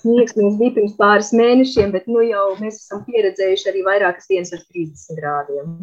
Sniegs 0.00 0.36
mums 0.38 0.56
bija 0.60 0.74
pirms 0.76 0.94
pāris 0.98 1.32
mēnešiem, 1.36 1.90
bet 1.94 2.06
nu 2.10 2.22
jau 2.24 2.46
mēs 2.60 2.78
esam 2.82 3.02
pieredzējuši 3.08 3.68
arī 3.72 3.82
vairākas 3.86 4.30
dienas 4.30 4.54
ar 4.56 4.62
30 4.64 5.18
grādiem. 5.18 5.74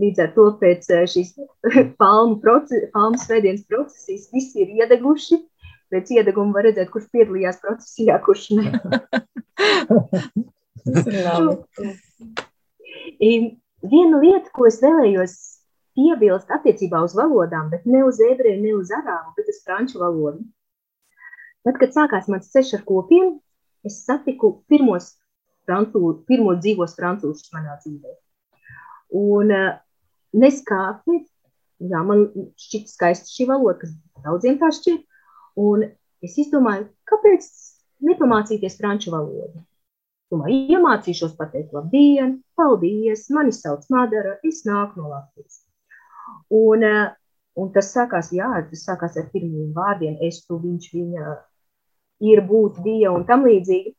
Līdz 0.00 0.22
ar 0.24 0.30
to 0.36 0.46
pēc 0.60 0.88
eh, 0.92 1.04
šīs 1.08 1.34
palmu, 2.00 2.38
proces, 2.42 2.88
palmu 2.94 3.20
svētdienas 3.20 3.64
procesijas 3.68 4.28
visi 4.34 4.64
ir 4.64 4.68
iedeguši. 4.82 5.36
Pēc 5.92 6.10
iedeguma 6.16 6.56
var 6.56 6.66
redzēt, 6.66 6.88
kurš 6.90 7.06
piedalījās 7.14 7.60
procesijā, 7.62 8.18
kurš 8.26 8.48
ne. 8.58 8.66
Viena 13.86 14.18
lieta, 14.18 14.50
ko 14.56 14.66
es 14.66 14.80
vēlējos 14.82 15.34
piebilst 15.96 16.50
attiecībā 16.52 17.00
uz 17.06 17.14
valodām, 17.16 17.70
bet 17.72 17.86
ne 17.88 18.02
uz 18.06 18.20
ebreju, 18.20 18.60
ne 18.62 18.74
uz 18.76 18.92
arābu, 18.94 19.32
bet 19.38 19.48
uz 19.52 19.62
franču 19.64 20.02
valodu. 20.02 20.42
Tad, 21.66 21.80
kad 21.82 21.94
sākās 21.96 22.28
mans 22.30 22.52
ceļš 22.52 22.76
ar 22.78 22.82
kopienu, 22.86 23.40
es 23.86 23.98
satiku 24.06 24.52
pirmos 24.70 25.16
francū, 25.66 26.02
pirmo 26.28 26.54
dzīvos 26.60 26.94
francūšus 26.94 27.50
manā 27.54 27.74
dzīvē. 27.80 28.12
Un 29.18 29.50
uh, 29.54 29.72
neskāpni, 30.38 31.24
jā, 31.90 32.02
man 32.06 32.26
šķita 32.60 32.92
skaista 32.92 33.32
šī 33.32 33.48
valoda, 33.50 33.80
kas 33.82 33.94
daudziem 34.24 34.60
tā 34.60 34.70
šķiet, 34.74 35.02
un 35.58 35.88
es 36.24 36.36
izdomāju, 36.42 36.86
kāpēc 37.10 37.48
nepamācīties 38.06 38.78
franču 38.78 39.14
valodu. 39.14 39.64
Domāju, 40.30 40.62
iemācīšos 40.74 41.36
pateikt 41.38 41.74
labdien, 41.74 42.40
paldies, 42.58 43.28
mani 43.34 43.54
sauc 43.54 43.84
Madara, 43.94 44.34
es 44.46 44.64
nāku 44.66 45.02
no 45.02 45.12
Latvijas. 45.12 45.60
Un, 46.50 46.82
eh, 46.82 47.12
un 47.58 47.70
tas 47.74 47.92
sākās, 47.94 48.32
jā, 48.34 48.48
tas 48.70 48.82
sākās 48.88 49.18
ar 49.20 49.28
pirmiem 49.34 49.70
vārdiem, 49.76 50.18
es 50.26 50.42
tu, 50.46 50.58
viņš, 50.62 50.88
viņa, 50.94 51.36
ir, 52.24 52.42
būt, 52.48 52.80
bija 52.84 53.12
un 53.14 53.24
tam 53.28 53.46
līdzīgi. 53.46 53.94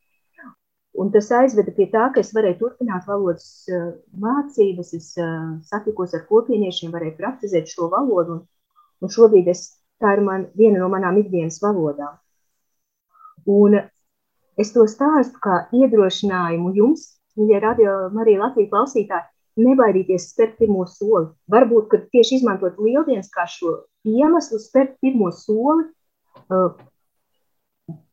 Un 0.98 1.12
tas 1.14 1.28
aizveda 1.36 1.72
pie 1.76 1.86
tā, 1.92 2.08
ka 2.14 2.24
es 2.24 2.32
varēju 2.34 2.58
turpināt 2.58 3.06
valodas 3.06 3.68
uh, 3.70 3.92
mācības, 4.18 4.96
es 4.98 5.12
uh, 5.22 5.60
satikos 5.70 6.16
ar 6.18 6.24
kopieniešiem, 6.30 6.90
varēju 6.94 7.18
praktizēt 7.20 7.70
šo 7.70 7.92
valodu, 7.92 8.40
un, 8.40 8.40
un 9.06 9.14
šobrīd 9.14 9.52
es, 9.54 9.68
tā 10.02 10.16
ir 10.18 10.24
man, 10.26 10.48
viena 10.58 10.82
no 10.82 10.90
manām 10.90 11.20
ikdienas 11.22 11.62
valodām. 11.62 12.18
Un 13.46 13.78
es 14.58 14.74
to 14.74 14.88
stāstu 14.90 15.38
kā 15.44 15.60
iedrošinājumu 15.78 16.74
jums, 16.80 17.06
ja 17.46 17.62
radio 17.62 18.08
Marija 18.18 18.48
Latvija 18.48 18.74
klausītāji, 18.74 19.30
nebaidīties 19.62 20.32
spērt 20.32 20.58
pirmo 20.58 20.86
soli. 20.90 21.30
Varbūt, 21.54 21.90
kad 21.94 22.10
tieši 22.14 22.40
izmantot 22.40 22.82
lieldienas 22.82 23.30
kā 23.34 23.46
šo 23.50 23.84
iemeslu 24.08 24.60
spērt 24.62 24.98
pirmo 25.02 25.30
soli, 25.30 25.92
uh, 26.50 26.74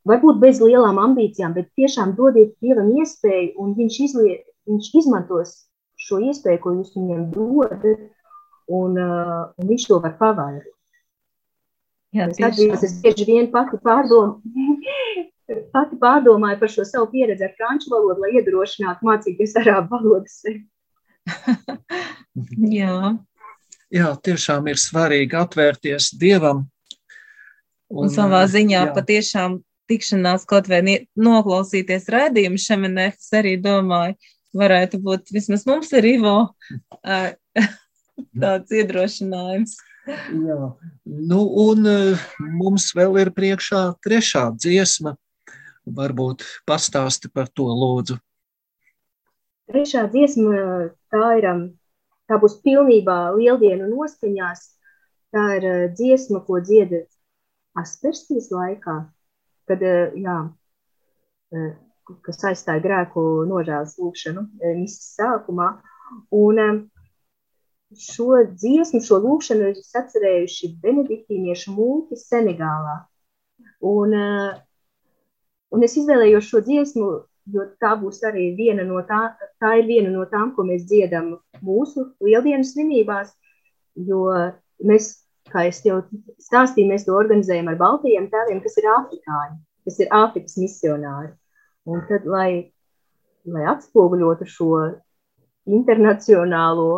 varbūt 0.09 0.39
bez 0.41 0.61
lielām 0.63 0.99
ambīcijām, 1.01 1.55
bet 1.57 1.71
tiešām 1.79 2.15
dodiet 2.17 2.55
Dievam 2.63 2.91
iespēju, 3.01 3.55
un 3.61 3.73
viņš, 3.77 3.99
izlie, 4.07 4.37
viņš 4.69 4.91
izmantos 5.01 5.55
šo 5.99 6.21
iespēju, 6.29 6.61
ko 6.63 6.75
jūs 6.77 6.95
viņam 6.95 7.27
dodat, 7.33 7.85
un, 8.71 8.97
uh, 8.99 9.51
un 9.59 9.69
viņš 9.71 9.87
to 9.91 9.99
var 10.03 10.17
pavairot. 10.21 10.71
Jā, 12.15 12.29
Es 12.31 12.39
atzīstu, 12.39 12.87
es 12.87 12.93
bieži 13.03 13.25
vien 13.27 13.49
pati 13.51 13.75
pārdomāju, 13.83 14.89
pati 15.75 15.97
pārdomāju 15.99 16.61
par 16.61 16.71
šo 16.71 16.85
savu 16.87 17.09
pieredzi 17.11 17.43
ar 17.43 17.55
franču 17.57 17.91
valodu, 17.91 18.23
lai 18.23 18.37
iedrošinātu 18.39 19.07
mācīties 19.09 19.57
arābu 19.59 19.97
valodas. 19.97 20.39
Jā, 22.79 23.15
Jā, 23.93 24.15
tiešām 24.25 24.65
ir 24.71 24.79
svarīgi 24.81 25.37
atvērties 25.37 26.09
Dievam. 26.19 26.65
Un 27.95 28.11
savā 28.13 28.43
ziņā 28.51 28.81
jā. 28.81 28.91
patiešām 28.95 29.59
tikšanās 29.89 30.45
kaut 30.49 30.69
vai 30.69 30.81
noklausīties 31.15 32.09
raidījumu 32.11 32.61
šemenefs 32.61 33.31
arī 33.37 33.55
domāju, 33.61 34.15
varētu 34.55 35.01
būt 35.03 35.33
vismaz 35.35 35.65
mums 35.69 35.91
ar 35.95 36.07
Ivo 36.07 36.37
tāds 38.43 38.75
iedrošinājums. 38.75 39.77
Jā, 40.05 40.57
nu, 41.05 41.39
un 41.65 41.87
mums 42.59 42.91
vēl 42.97 43.17
ir 43.23 43.31
priekšā 43.35 43.87
trešā 44.05 44.51
dziesma. 44.57 45.15
Varbūt 45.85 46.41
pastāsti 46.65 47.29
par 47.29 47.49
to 47.53 47.65
lūdzu. 47.69 48.17
Trešā 49.69 50.05
dziesma, 50.13 50.61
tā 51.13 51.25
ir, 51.39 51.47
tā 52.29 52.37
būs 52.41 52.57
pilnībā 52.65 53.17
lieldienu 53.37 53.89
noskaņās. 53.91 54.63
Tā 55.33 55.45
ir 55.57 55.67
dziesma, 55.97 56.41
ko 56.45 56.61
dzieda 56.63 57.03
aspersijas 57.81 58.51
laikā, 58.53 58.97
kad, 59.69 59.83
uh, 59.83 60.15
jā, 60.19 60.37
uh, 61.55 61.71
kas 62.25 62.43
aizstāja 62.51 62.83
grēku 62.83 63.23
nožēlas 63.49 63.97
lūkšanu 64.01 64.45
uh, 64.45 64.75
misas 64.77 65.15
sākumā. 65.17 65.71
Un 66.35 66.61
šo 67.99 68.41
dziesmu, 68.51 69.01
šo 69.03 69.19
lūkšanu 69.23 69.71
ir 69.71 69.81
sacerējuši 69.83 70.71
benediktīniešu 70.83 71.73
mūki 71.75 72.17
Senegālā. 72.19 72.97
Un, 73.85 74.13
un 75.73 75.85
es 75.85 75.95
izvēlējos 75.99 76.49
šo 76.49 76.61
dziesmu, 76.65 77.09
jo 77.53 77.65
tā 77.81 77.93
būs 77.99 78.21
arī 78.25 78.49
viena 78.57 78.85
no 78.87 79.01
tā, 79.07 79.35
tā 79.61 79.75
ir 79.79 79.89
viena 79.89 80.11
no 80.13 80.25
tām, 80.29 80.53
ko 80.55 80.65
mēs 80.67 80.85
dziedam 80.89 81.35
mūsu 81.65 82.09
lieldienas 82.23 82.73
svinībās, 82.73 83.33
jo 83.95 84.25
mēs, 84.83 85.11
kā 85.51 85.65
es 85.69 85.81
jau 85.85 86.01
stāstīju, 86.41 86.89
mēs 86.89 87.05
to 87.07 87.15
organizējam 87.17 87.69
ar 87.71 87.79
Baltijiem 87.79 88.29
tēviem, 88.31 88.61
kas 88.63 88.77
ir 88.81 88.89
afrikāņi, 88.91 89.57
kas 89.87 89.99
ir 90.01 90.13
Āfrikas 90.13 90.57
misionāri. 90.61 91.33
Un 91.85 92.01
tad, 92.09 92.25
lai, 92.25 92.71
lai 93.45 93.67
atspoguļotu 93.75 94.47
šo 94.49 94.71
internacionālo 95.69 96.89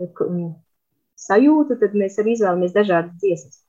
mm, 0.00 0.48
sajūtu, 1.26 1.76
tad 1.82 1.94
mēs 1.98 2.16
arī 2.22 2.36
izvēlamies 2.36 2.74
dažādas 2.76 3.12
dziesmas. 3.20 3.60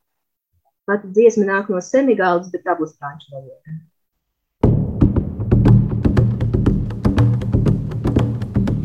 Pati 0.88 1.12
dziesma 1.12 1.50
nāk 1.50 1.70
no 1.72 1.84
Senegālas, 1.84 2.48
bet 2.54 2.68
būs 2.80 2.96
franču 2.96 3.36
valoda. 3.36 3.80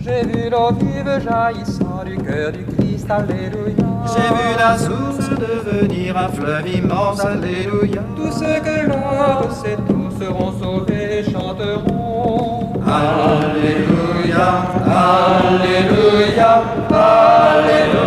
J'ai 0.03 0.25
vu 0.25 0.51
l'eau 0.51 0.73
vive 0.73 1.21
jaillissant 1.23 2.05
du 2.05 2.17
cœur 2.17 2.51
du 2.51 2.65
Christ, 2.75 3.09
Alléluia. 3.09 3.92
J'ai 4.07 4.29
vu 4.35 4.49
la 4.59 4.77
source 4.79 5.29
devenir 5.31 6.17
un 6.17 6.29
fleuve 6.29 6.69
immense, 6.69 7.25
Alléluia. 7.25 8.03
Tous 8.17 8.33
ceux 8.33 8.61
que 8.61 8.87
l'on 8.89 9.51
sait 9.51 9.77
tous 9.89 10.11
seront 10.25 10.53
sauvés, 10.61 11.25
chanteront. 11.31 12.73
Alléluia, 12.87 14.49
Alléluia, 14.87 16.63
Alléluia. 16.91 18.03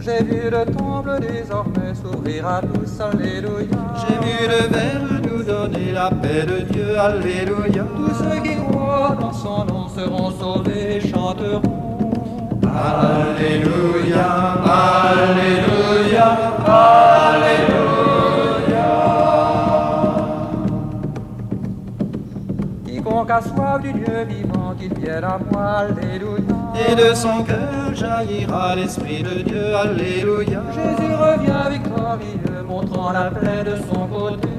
J'ai 0.00 0.24
vu 0.24 0.50
le 0.50 0.64
temple 0.72 1.12
désormais 1.20 1.94
s'ouvrir 1.94 2.46
à 2.46 2.60
tous, 2.60 3.00
Alléluia. 3.00 3.78
J'ai 3.96 4.18
vu 4.26 4.38
le 4.48 4.60
Verbe 4.74 5.26
nous 5.26 5.42
donner 5.42 5.92
la 5.92 6.10
paix 6.10 6.44
de 6.46 6.58
Dieu, 6.72 6.98
Alléluia. 6.98 7.84
Tous 7.96 8.14
ceux 8.14 8.40
qui 8.42 8.56
croient 8.56 8.79
dans 9.08 9.32
son 9.32 9.64
nom 9.64 9.88
seront 9.88 10.30
sauvés, 10.30 11.00
chanteront. 11.00 11.62
Alléluia, 12.62 14.28
Alléluia, 14.64 16.28
Alléluia. 16.66 17.80
Quiconque 22.86 23.30
a 23.30 23.40
soif 23.40 23.80
du 23.80 23.92
Dieu 23.92 24.24
vivant, 24.28 24.74
qu'il 24.78 24.94
vienne 24.94 25.24
à 25.24 25.38
moi, 25.50 25.68
Alléluia. 25.78 26.56
Et 26.88 26.94
de 26.94 27.14
son 27.14 27.42
cœur 27.42 27.94
jaillira 27.94 28.76
l'Esprit 28.76 29.22
de 29.22 29.42
Dieu, 29.42 29.74
Alléluia. 29.74 30.62
Jésus 30.72 31.14
revient 31.14 31.70
victorieux, 31.70 32.62
montrant 32.68 33.12
la 33.12 33.30
plaie 33.30 33.64
de 33.64 33.76
son 33.76 34.06
côté. 34.06 34.49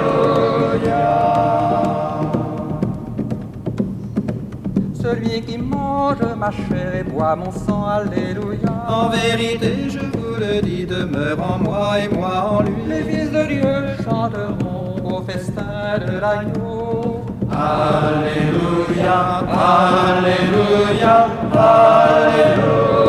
Celui 5.02 5.40
qui 5.42 5.58
mange 5.58 6.18
ma 6.36 6.50
chair 6.50 6.94
et 7.00 7.02
boit 7.02 7.36
mon 7.36 7.50
sang, 7.50 7.86
Alléluia. 7.86 8.86
En 8.88 9.08
vérité, 9.08 9.88
je 9.88 9.98
vous 9.98 10.36
le 10.38 10.60
dis, 10.60 10.84
demeure 10.86 11.38
en 11.40 11.58
moi 11.58 11.98
et 11.98 12.08
moi 12.14 12.50
en 12.50 12.62
lui. 12.62 12.74
Les 12.88 13.02
fils 13.02 13.30
de 13.32 13.42
Dieu 13.44 13.86
chanteront 14.04 14.96
au 15.04 15.22
festin 15.22 15.98
de 16.06 16.18
l'agneau. 16.18 17.24
Alléluia, 17.50 19.18
Alléluia, 19.48 21.28
Alléluia. 21.52 23.05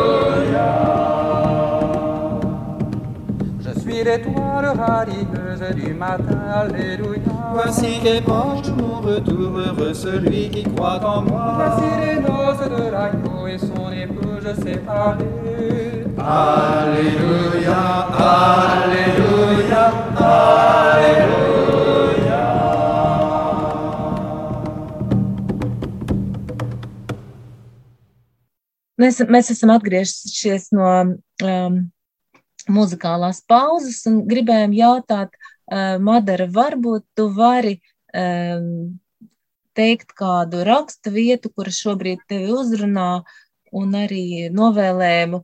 Radieuse 4.76 5.74
du 5.74 5.94
matin, 5.94 6.40
Alléluia. 6.52 7.20
Voici 7.52 8.00
qu'est 8.02 8.20
proche 8.22 8.68
mon 8.76 9.00
retour, 9.00 9.58
heureux 9.58 9.94
celui 9.94 10.50
qui 10.50 10.62
croit 10.62 11.00
en 11.04 11.22
moi. 11.22 11.54
Voici 11.56 11.90
les 12.00 12.20
noces 12.20 12.68
de 12.68 12.90
l'agneau 12.90 13.46
et 13.46 13.58
son 13.58 13.90
épouse 13.92 14.54
séparée. 14.64 16.04
Alléluia, 16.18 17.80
Alléluia, 18.18 19.92
Alléluia. 20.16 21.38
Mēs, 28.98 29.20
mēs 29.30 29.52
esam 29.54 29.70
atgriezušies 29.70 30.72
no 30.74 30.88
um, 30.90 31.76
muzikālās 32.72 33.42
pauzes 33.48 34.00
un 34.10 34.22
gribējām 34.28 34.74
jautāt, 34.76 35.34
uh, 35.34 35.96
Madara, 36.02 36.48
varbūt 36.52 37.06
tu 37.18 37.28
vari 37.34 37.78
um, 38.12 38.98
teikt 39.78 40.14
kādu 40.18 40.64
rakstu 40.66 41.12
vietu, 41.14 41.52
kura 41.54 41.72
šobrīd 41.74 42.24
tevi 42.30 42.50
uzrunā, 42.54 43.10
un 43.78 43.98
arī 43.98 44.48
novēlējumu 44.54 45.42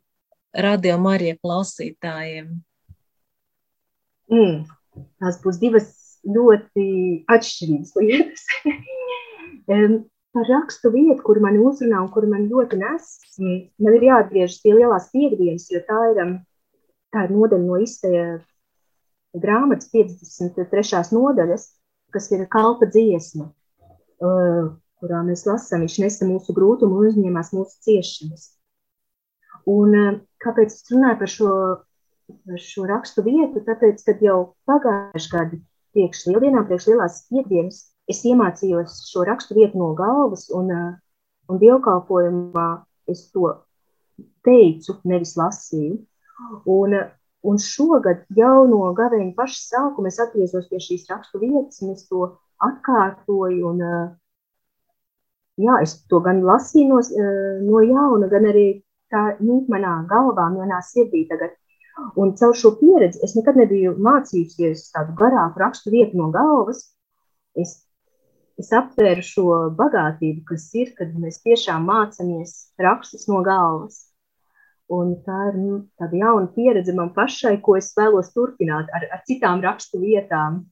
radio 0.65 0.97
Marija 1.03 1.37
klausītājiem. 1.43 2.49
Mm, 4.33 4.65
tās 5.21 5.39
būs 5.45 5.61
divas 5.61 5.91
ļoti 6.25 6.87
atšķirīgas 7.31 7.95
lietas. 8.01 8.47
um, 9.75 10.01
par 10.35 10.49
rakstu 10.51 10.91
vietu, 10.95 11.21
kur 11.27 11.39
man 11.43 11.61
uzrunā 11.63 12.01
un 12.03 12.11
kur 12.15 12.27
man 12.31 12.49
ļoti 12.51 12.81
nes, 12.81 13.13
man 13.39 13.99
ir 13.99 14.09
jāatgriežas 14.09 14.63
pie 14.65 14.75
lielās 14.75 15.11
piekdienas, 15.13 15.69
jo 15.71 15.83
tā 15.87 16.01
ir, 16.11 16.23
um, 16.25 16.35
tā 17.15 17.25
ir 17.29 17.35
nodaļa 17.35 17.65
no 17.65 17.79
izteja 17.83 18.27
grāmatas 19.35 19.91
53. 19.95 21.03
nodaļas, 21.15 21.69
kas 22.15 22.31
ir 22.35 22.45
kalpa 22.51 22.87
dziesma, 22.91 23.49
uh, 24.23 24.75
kurā 25.03 25.23
mēs 25.27 25.45
lasām, 25.49 25.85
viņš 25.85 25.99
nesa 26.05 26.29
mūsu 26.29 26.55
grūtumu 26.57 27.01
un 27.01 27.11
uzņēmās 27.11 27.53
mūsu 27.57 27.81
ciešanas. 27.87 28.49
Un 29.71 29.99
uh, 29.99 30.13
kāpēc 30.45 30.75
es 30.75 30.87
runāju 30.93 31.21
par 31.23 31.33
šo, 31.33 31.53
par 32.47 32.63
šo 32.63 32.87
rakstu 32.91 33.27
vietu? 33.27 33.65
Tāpēc, 33.67 34.05
kad 34.07 34.23
jau 34.23 34.39
pagājuši 34.71 35.33
gadi 35.35 35.61
priekš 35.95 36.27
lieldienām, 36.31 36.67
priekš 36.69 36.89
lielās 36.91 37.21
piekdienas, 37.31 37.85
es 38.11 38.23
iemācījos 38.27 39.05
šo 39.11 39.27
rakstu 39.27 39.57
vietu 39.59 39.81
no 39.81 39.93
galvas, 39.99 40.49
un, 40.55 40.71
un 41.51 41.61
dievkalpojumā 41.63 42.69
es 43.11 43.29
to 43.35 43.51
teicu, 44.47 44.99
nevis 45.09 45.35
lasīju. 45.39 46.03
Un, 46.67 46.97
uh, 46.99 47.11
un 47.45 47.61
šogad 47.61 48.25
jau 48.37 48.65
no 48.71 48.91
gaveņa 48.97 49.35
paša 49.37 49.61
sākuma 49.63 50.11
es 50.11 50.21
atgriezos 50.23 50.69
pie 50.71 50.81
šīs 50.83 51.07
rakstu 51.11 51.43
vietas, 51.43 51.83
un 51.85 51.93
es 51.95 52.07
to 52.09 52.31
atkārtoju, 52.65 53.61
un 53.71 53.83
uh, 53.85 54.09
jā, 55.61 55.79
es 55.85 55.99
to 56.11 56.21
gan 56.25 56.43
lasīju 56.47 56.89
no, 56.91 57.03
no 57.69 57.85
jauna, 57.85 58.31
gan 58.33 58.49
arī 58.51 58.67
tā 59.13 59.27
nīt 59.41 59.71
manā 59.71 60.01
galvā, 60.11 60.49
manā 60.57 60.81
sirdī 60.83 61.27
tagad. 61.31 61.55
Un 62.19 62.33
caur 62.35 62.57
šo 62.59 62.73
pieredzi 62.81 63.21
es 63.23 63.37
nekad 63.39 63.55
nebiju 63.61 63.93
mācījusies 64.03 64.89
tādu 64.97 65.15
garāku 65.21 65.63
rakstu 65.63 65.93
vietu 65.95 66.19
no 66.19 66.33
galvas. 66.35 66.81
Es 67.55 67.77
es 68.61 68.71
aptvēru 68.75 69.25
šo 69.27 69.47
bagātību, 69.79 70.45
kas 70.51 70.67
ir, 70.79 70.93
kad 70.99 71.15
mēs 71.19 71.41
tiešām 71.45 71.87
mācāmies 71.89 72.55
rakstus 72.81 73.27
no 73.31 73.43
galvas. 73.47 74.05
Un 74.93 75.15
tā 75.25 75.39
ir 75.49 75.57
nu, 75.57 75.77
tāda 75.97 76.19
jauna 76.21 76.51
pieredze 76.53 76.93
man 76.93 77.15
pašai, 77.17 77.57
ko 77.65 77.79
es 77.79 77.95
vēlos 77.97 78.35
turpināt 78.35 78.91
ar, 78.93 79.07
ar 79.17 79.23
citām 79.29 79.63
rakstu 79.65 80.01
vietām. 80.03 80.65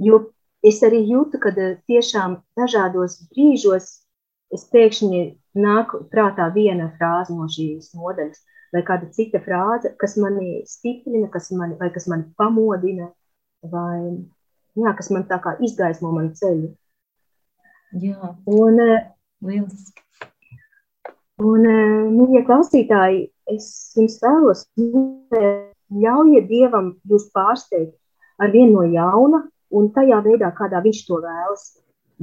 Jo 0.00 0.22
es 0.64 0.80
arī 0.86 1.02
jūtu, 1.10 1.40
ka 1.42 1.52
tiešām 1.52 2.38
dažādos 2.56 3.18
brīžos 3.28 3.90
es 4.54 4.64
pēkšņi 4.72 5.22
nāk 5.58 5.92
prātā 6.12 6.48
viena 6.54 6.88
frāze 6.96 7.34
no 7.34 7.48
šīs 7.50 7.92
nodaļas, 7.98 8.40
vai 8.72 8.82
kāda 8.86 9.10
cita 9.12 9.42
frāze, 9.44 9.92
kas 10.00 10.16
mani 10.20 10.62
stiprina, 10.68 11.28
kas 11.32 11.50
mani, 11.52 11.76
vai 11.80 11.90
kas 11.92 12.08
mani 12.10 12.30
pamodina, 12.38 13.10
vai 13.66 14.00
jā, 14.76 14.96
kas 14.96 15.12
man 15.12 15.26
tā 15.28 15.40
kā 15.42 15.56
izgaismo 15.64 16.12
manu 16.14 16.32
ceļu. 16.38 16.72
Jā, 18.02 18.34
Un, 18.50 18.80
eh, 18.80 19.06
liels. 19.42 19.92
Un 21.42 21.66
eh, 21.68 22.36
ja 22.36 22.42
klausītāji, 22.46 23.26
es 23.52 23.68
jums 23.96 24.18
vēlos, 24.22 24.64
ļaujiet 26.02 26.48
Dievam 26.50 26.94
jūs 27.08 27.28
pārsteigt 27.34 27.94
ar 28.42 28.52
vienu 28.52 28.80
no 28.80 28.86
jauna 28.90 29.44
un 29.74 29.90
tajā 29.94 30.20
veidā, 30.24 30.50
kādā 30.56 30.82
viņš 30.84 31.02
to 31.08 31.20
vēlas. 31.24 31.66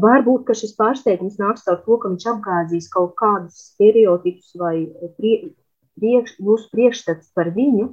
Varbūt, 0.03 0.49
šis 0.57 0.73
pārsteigums 0.77 1.37
nāks 1.37 1.65
caur 1.67 1.81
to, 1.85 1.97
ka 2.01 2.09
viņš 2.09 2.29
apgāzīs 2.31 2.89
kaut 2.89 3.13
kādus 3.19 3.59
stereotipus 3.73 4.55
vai 4.57 4.87
prie, 5.19 5.53
priekš, 6.01 6.39
jūsu 6.41 6.71
priekšstats 6.73 7.29
par 7.37 7.51
viņu, 7.53 7.91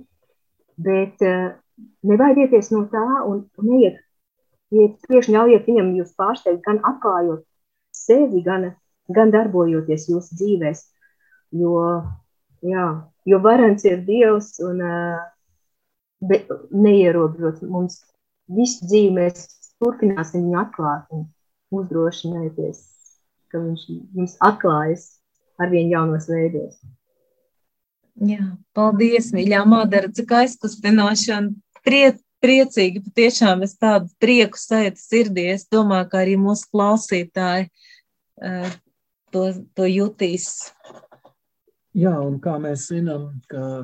bet 0.80 1.20
uh, 1.20 1.50
nebaidieties 2.08 2.72
no 2.72 2.86
tā 2.88 3.04
un, 3.28 3.44
neiet 3.60 4.00
iet 4.70 4.96
priekš, 5.06 5.30
ļaujiet 5.34 5.66
viņam 5.66 5.92
jūs 5.98 6.14
pārsteigt, 6.18 6.62
gan 6.66 6.80
atklājot 6.86 7.44
sevi, 7.96 8.42
gan, 8.46 8.70
gan 9.10 9.32
darbojoties 9.34 10.08
jūsu 10.12 10.38
dzīvēs. 10.38 10.84
Jo, 11.50 12.02
jā, 12.62 12.86
jo 13.26 13.40
varants 13.42 13.84
ir 13.88 14.04
Dievs 14.06 14.52
un 14.62 14.82
neierobežot 16.20 17.64
mums 17.66 18.00
visu 18.50 18.86
dzīvi, 18.86 19.16
mēs 19.16 19.48
turpināsim 19.80 20.46
viņu 20.46 20.60
atklāt 20.60 21.10
un 21.14 21.26
uzdrošināties, 21.74 22.82
ka 23.50 23.62
viņš 23.62 23.86
jums 23.90 24.38
atklājas 24.44 25.06
ar 25.60 25.70
vien 25.72 25.90
jaunos 25.90 26.28
veidos. 26.30 26.78
Jā, 28.20 28.42
paldies, 28.76 29.30
mīļā 29.32 29.62
Madara, 29.68 30.10
cik 30.12 30.32
aizkustinoši 30.42 31.32
un 31.36 31.54
priec, 31.86 32.18
priecīgi, 32.44 33.02
patiešām 33.06 33.64
es 33.64 33.76
tādu 33.80 34.10
prieku 34.20 34.60
sajūtu 34.60 35.00
sirdī. 35.00 35.46
Es 35.54 35.66
domāju, 35.72 36.08
ka 36.12 36.22
arī 36.22 36.36
mūsu 36.40 36.68
klausītāji 36.72 37.68
uh, 37.68 38.68
to, 39.32 39.46
to 39.76 39.88
jutīs. 39.88 40.48
Jā, 41.96 42.12
un 42.22 42.38
kā 42.38 42.54
mēs 42.62 42.86
zinām, 42.92 43.40
ka 43.50 43.82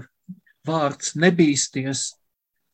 vārds 0.66 1.16
nebīsties 1.18 2.12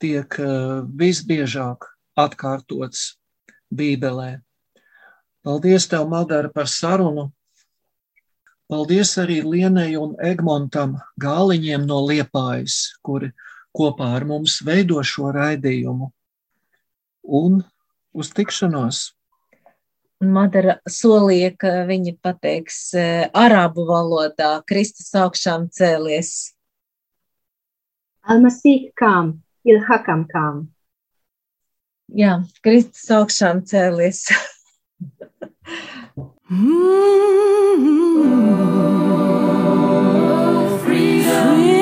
tiek 0.03 0.35
uh, 0.43 0.83
visbiežāk 0.85 1.87
atkārtots 2.21 3.15
Bībelē. 3.73 4.43
Paldies, 5.43 5.89
tev, 5.89 6.05
Madara, 6.11 6.51
par 6.53 6.69
sarunu. 6.69 7.31
Paldies 8.69 9.15
arī 9.21 9.41
Lienai 9.45 9.97
un 10.01 10.13
Egmontam 10.21 10.99
Gāliņiem 11.21 11.89
no 11.89 12.03
Liepājas, 12.05 12.93
kuri 13.01 13.33
kopā 13.73 14.13
ar 14.19 14.29
mums 14.29 14.61
veido 14.65 15.01
šo 15.01 15.33
raidījumu. 15.33 16.13
Un 17.41 17.63
uz 18.13 18.31
tikšanos! 18.37 19.09
Madara 20.23 20.77
solīja, 20.87 21.51
ka 21.59 21.71
viņa 21.89 22.15
pateiks 22.23 22.95
uh, 22.95 23.27
arābu 23.35 23.87
valodā, 23.89 24.63
Kristus 24.71 25.11
augšām 25.19 25.67
cēlies. 25.75 26.53
Almasīk 28.23 28.93
kam, 28.99 29.43
ilhakam 29.67 30.23
kam. 30.31 30.69
Jā, 32.13 32.39
Kristus 32.63 33.11
augšām 33.11 33.65
cēlies. 33.67 34.27
freedom, 40.83 40.83
freedom 40.85 41.82